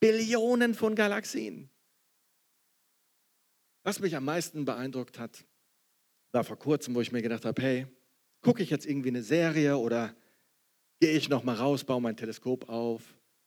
Billionen 0.00 0.74
von 0.74 0.96
Galaxien. 0.96 1.70
Was 3.84 4.00
mich 4.00 4.16
am 4.16 4.24
meisten 4.24 4.64
beeindruckt 4.64 5.20
hat, 5.20 5.44
war 6.32 6.42
vor 6.42 6.58
kurzem, 6.58 6.96
wo 6.96 7.00
ich 7.00 7.12
mir 7.12 7.22
gedacht 7.22 7.44
habe, 7.44 7.62
hey, 7.62 7.86
gucke 8.40 8.64
ich 8.64 8.70
jetzt 8.70 8.84
irgendwie 8.84 9.10
eine 9.10 9.22
Serie 9.22 9.76
oder 9.76 10.12
gehe 10.98 11.12
ich 11.12 11.28
noch 11.28 11.44
mal 11.44 11.54
raus, 11.54 11.84
baue 11.84 12.00
mein 12.00 12.16
Teleskop 12.16 12.68
auf 12.68 13.00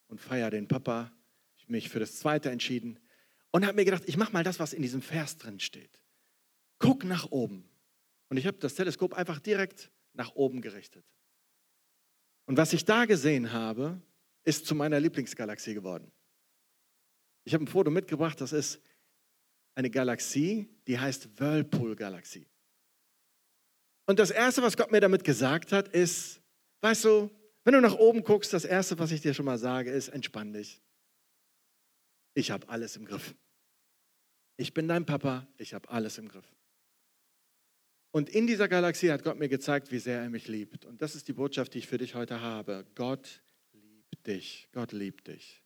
und 0.07 0.21
feiere 0.21 0.51
den 0.51 0.69
Papa. 0.69 1.11
Ich 1.57 1.63
habe 1.63 1.73
mich 1.73 1.89
für 1.89 1.99
das 1.99 2.15
Zweite 2.15 2.51
entschieden 2.51 3.01
und 3.57 3.65
habe 3.65 3.75
mir 3.75 3.85
gedacht, 3.85 4.03
ich 4.05 4.17
mache 4.17 4.31
mal 4.33 4.43
das, 4.43 4.59
was 4.59 4.71
in 4.71 4.83
diesem 4.83 5.01
Vers 5.01 5.35
drin 5.35 5.59
steht. 5.59 5.99
Guck 6.77 7.03
nach 7.03 7.31
oben. 7.31 7.67
Und 8.29 8.37
ich 8.37 8.45
habe 8.45 8.59
das 8.59 8.75
Teleskop 8.75 9.15
einfach 9.15 9.39
direkt 9.39 9.89
nach 10.13 10.35
oben 10.35 10.61
gerichtet. 10.61 11.03
Und 12.45 12.55
was 12.55 12.71
ich 12.71 12.85
da 12.85 13.05
gesehen 13.05 13.53
habe, 13.53 13.99
ist 14.43 14.67
zu 14.67 14.75
meiner 14.75 14.99
Lieblingsgalaxie 14.99 15.73
geworden. 15.73 16.11
Ich 17.45 17.55
habe 17.55 17.63
ein 17.63 17.67
Foto 17.67 17.89
mitgebracht, 17.89 18.39
das 18.41 18.53
ist 18.53 18.79
eine 19.73 19.89
Galaxie, 19.89 20.69
die 20.85 20.99
heißt 20.99 21.39
Whirlpool-Galaxie. 21.39 22.45
Und 24.05 24.19
das 24.19 24.29
Erste, 24.29 24.61
was 24.61 24.77
Gott 24.77 24.91
mir 24.91 25.01
damit 25.01 25.23
gesagt 25.23 25.71
hat, 25.71 25.87
ist, 25.87 26.43
weißt 26.81 27.05
du, 27.05 27.31
wenn 27.63 27.73
du 27.73 27.81
nach 27.81 27.95
oben 27.95 28.21
guckst, 28.21 28.53
das 28.53 28.65
Erste, 28.65 28.99
was 28.99 29.11
ich 29.11 29.21
dir 29.21 29.33
schon 29.33 29.45
mal 29.45 29.57
sage, 29.57 29.89
ist, 29.89 30.09
entspann 30.09 30.53
dich. 30.53 30.79
Ich 32.35 32.51
habe 32.51 32.69
alles 32.69 32.95
im 32.97 33.05
Griff. 33.05 33.33
Ich 34.57 34.73
bin 34.73 34.87
dein 34.87 35.05
Papa, 35.05 35.47
ich 35.57 35.73
habe 35.73 35.89
alles 35.89 36.17
im 36.17 36.27
Griff. 36.27 36.51
Und 38.11 38.29
in 38.29 38.47
dieser 38.47 38.67
Galaxie 38.67 39.11
hat 39.11 39.23
Gott 39.23 39.37
mir 39.37 39.49
gezeigt, 39.49 39.91
wie 39.91 39.99
sehr 39.99 40.19
er 40.21 40.29
mich 40.29 40.47
liebt. 40.47 40.85
Und 40.85 41.01
das 41.01 41.13
ist 41.13 41.27
die 41.27 41.33
Botschaft, 41.33 41.75
die 41.75 41.79
ich 41.79 41.87
für 41.87 41.99
dich 41.99 42.15
heute 42.15 42.41
habe. 42.41 42.85
Gott 42.95 43.43
liebt 43.73 44.25
dich. 44.25 44.67
Gott 44.71 44.91
liebt 44.91 45.27
dich. 45.27 45.63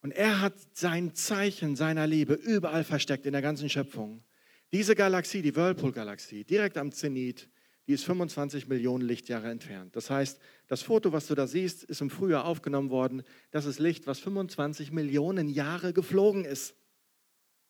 Und 0.00 0.10
er 0.10 0.40
hat 0.40 0.54
sein 0.72 1.14
Zeichen 1.14 1.76
seiner 1.76 2.06
Liebe 2.06 2.34
überall 2.34 2.84
versteckt 2.84 3.26
in 3.26 3.32
der 3.32 3.42
ganzen 3.42 3.68
Schöpfung. 3.68 4.24
Diese 4.72 4.96
Galaxie, 4.96 5.40
die 5.40 5.54
Whirlpool-Galaxie, 5.54 6.42
direkt 6.42 6.76
am 6.76 6.90
Zenit, 6.90 7.48
die 7.86 7.92
ist 7.92 8.04
25 8.04 8.66
Millionen 8.66 9.06
Lichtjahre 9.06 9.50
entfernt. 9.50 9.94
Das 9.94 10.10
heißt, 10.10 10.40
das 10.66 10.82
Foto, 10.82 11.12
was 11.12 11.28
du 11.28 11.34
da 11.34 11.46
siehst, 11.46 11.84
ist 11.84 12.00
im 12.00 12.10
Frühjahr 12.10 12.44
aufgenommen 12.44 12.90
worden. 12.90 13.22
Das 13.50 13.66
ist 13.66 13.78
Licht, 13.78 14.06
was 14.06 14.18
25 14.18 14.90
Millionen 14.90 15.48
Jahre 15.48 15.92
geflogen 15.92 16.44
ist. 16.44 16.74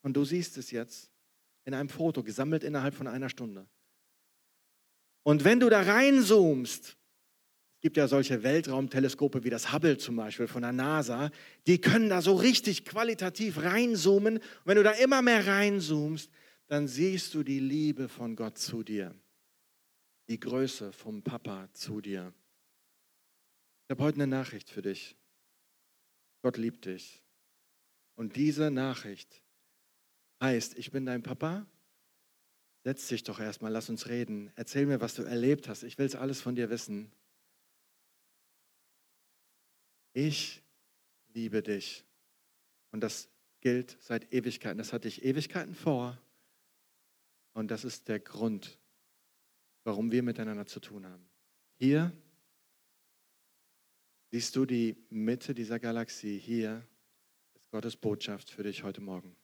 Und 0.04 0.12
du 0.12 0.24
siehst 0.24 0.58
es 0.58 0.70
jetzt 0.70 1.10
in 1.64 1.72
einem 1.72 1.88
Foto, 1.88 2.22
gesammelt 2.22 2.62
innerhalb 2.62 2.94
von 2.94 3.06
einer 3.06 3.30
Stunde. 3.30 3.66
Und 5.22 5.44
wenn 5.44 5.60
du 5.60 5.70
da 5.70 5.80
reinzoomst, 5.80 6.84
es 6.88 7.80
gibt 7.80 7.96
ja 7.96 8.06
solche 8.06 8.42
Weltraumteleskope 8.42 9.44
wie 9.44 9.50
das 9.50 9.72
Hubble 9.72 9.96
zum 9.96 10.16
Beispiel 10.16 10.46
von 10.46 10.60
der 10.60 10.72
NASA, 10.72 11.30
die 11.66 11.80
können 11.80 12.10
da 12.10 12.20
so 12.20 12.34
richtig 12.34 12.84
qualitativ 12.84 13.62
reinzoomen. 13.62 14.36
Und 14.36 14.66
wenn 14.66 14.76
du 14.76 14.82
da 14.82 14.90
immer 14.90 15.22
mehr 15.22 15.46
reinzoomst, 15.46 16.30
dann 16.66 16.86
siehst 16.86 17.32
du 17.32 17.42
die 17.42 17.60
Liebe 17.60 18.10
von 18.10 18.36
Gott 18.36 18.58
zu 18.58 18.82
dir, 18.82 19.14
die 20.28 20.38
Größe 20.38 20.92
vom 20.92 21.22
Papa 21.22 21.70
zu 21.72 22.02
dir. 22.02 22.34
Ich 23.86 23.90
habe 23.90 24.02
heute 24.02 24.16
eine 24.16 24.26
Nachricht 24.26 24.68
für 24.68 24.82
dich. 24.82 25.16
Gott 26.42 26.58
liebt 26.58 26.84
dich. 26.84 27.22
Und 28.16 28.36
diese 28.36 28.70
Nachricht 28.70 29.43
heißt, 30.44 30.78
ich 30.78 30.92
bin 30.92 31.06
dein 31.06 31.22
Papa. 31.22 31.66
Setz 32.84 33.08
dich 33.08 33.24
doch 33.24 33.40
erstmal, 33.40 33.72
lass 33.72 33.88
uns 33.88 34.08
reden. 34.08 34.52
Erzähl 34.56 34.86
mir, 34.86 35.00
was 35.00 35.14
du 35.14 35.22
erlebt 35.22 35.68
hast. 35.68 35.82
Ich 35.82 35.98
will 35.98 36.06
es 36.06 36.14
alles 36.14 36.40
von 36.40 36.54
dir 36.54 36.70
wissen. 36.70 37.10
Ich 40.12 40.62
liebe 41.32 41.62
dich. 41.62 42.04
Und 42.92 43.00
das 43.00 43.28
gilt 43.60 43.96
seit 44.00 44.32
Ewigkeiten. 44.32 44.78
Das 44.78 44.92
hatte 44.92 45.08
ich 45.08 45.24
Ewigkeiten 45.24 45.74
vor. 45.74 46.20
Und 47.54 47.70
das 47.70 47.84
ist 47.84 48.08
der 48.08 48.20
Grund, 48.20 48.78
warum 49.84 50.12
wir 50.12 50.22
miteinander 50.22 50.66
zu 50.66 50.80
tun 50.80 51.06
haben. 51.06 51.26
Hier 51.78 52.12
siehst 54.30 54.54
du 54.56 54.66
die 54.66 54.96
Mitte 55.08 55.54
dieser 55.54 55.78
Galaxie. 55.78 56.38
Hier 56.38 56.86
ist 57.54 57.70
Gottes 57.70 57.96
Botschaft 57.96 58.50
für 58.50 58.62
dich 58.62 58.82
heute 58.82 59.00
Morgen. 59.00 59.34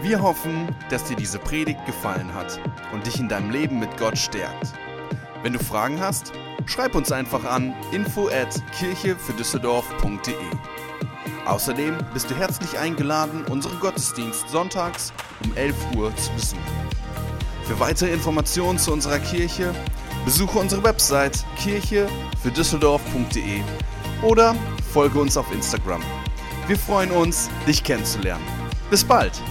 Wir 0.00 0.22
hoffen, 0.22 0.68
dass 0.90 1.04
dir 1.04 1.16
diese 1.16 1.40
Predigt 1.40 1.84
gefallen 1.84 2.32
hat 2.32 2.60
und 2.92 3.04
dich 3.06 3.18
in 3.18 3.28
deinem 3.28 3.50
Leben 3.50 3.80
mit 3.80 3.96
Gott 3.96 4.16
stärkt. 4.16 4.72
Wenn 5.42 5.52
du 5.52 5.58
Fragen 5.58 6.00
hast, 6.00 6.32
schreib 6.66 6.94
uns 6.94 7.10
einfach 7.10 7.44
an 7.44 7.74
info 7.90 8.28
at 8.28 8.62
kirche 8.78 9.16
für 9.16 9.32
Düsseldorf.de. 9.32 10.34
Außerdem 11.46 11.98
bist 12.12 12.30
du 12.30 12.36
herzlich 12.36 12.78
eingeladen, 12.78 13.44
unseren 13.46 13.80
Gottesdienst 13.80 14.48
sonntags 14.48 15.12
um 15.44 15.56
11 15.56 15.74
Uhr 15.96 16.14
zu 16.16 16.30
besuchen. 16.32 16.62
Für 17.64 17.80
weitere 17.80 18.12
Informationen 18.12 18.78
zu 18.78 18.92
unserer 18.92 19.18
Kirche 19.18 19.74
besuche 20.24 20.58
unsere 20.58 20.84
Website 20.84 21.44
kirchefürdüsseldorf.de 21.56 23.62
oder 24.22 24.54
folge 24.92 25.18
uns 25.18 25.36
auf 25.36 25.50
Instagram. 25.52 26.02
Wir 26.66 26.78
freuen 26.78 27.10
uns, 27.10 27.50
dich 27.66 27.82
kennenzulernen. 27.82 28.44
Bis 28.90 29.02
bald! 29.02 29.42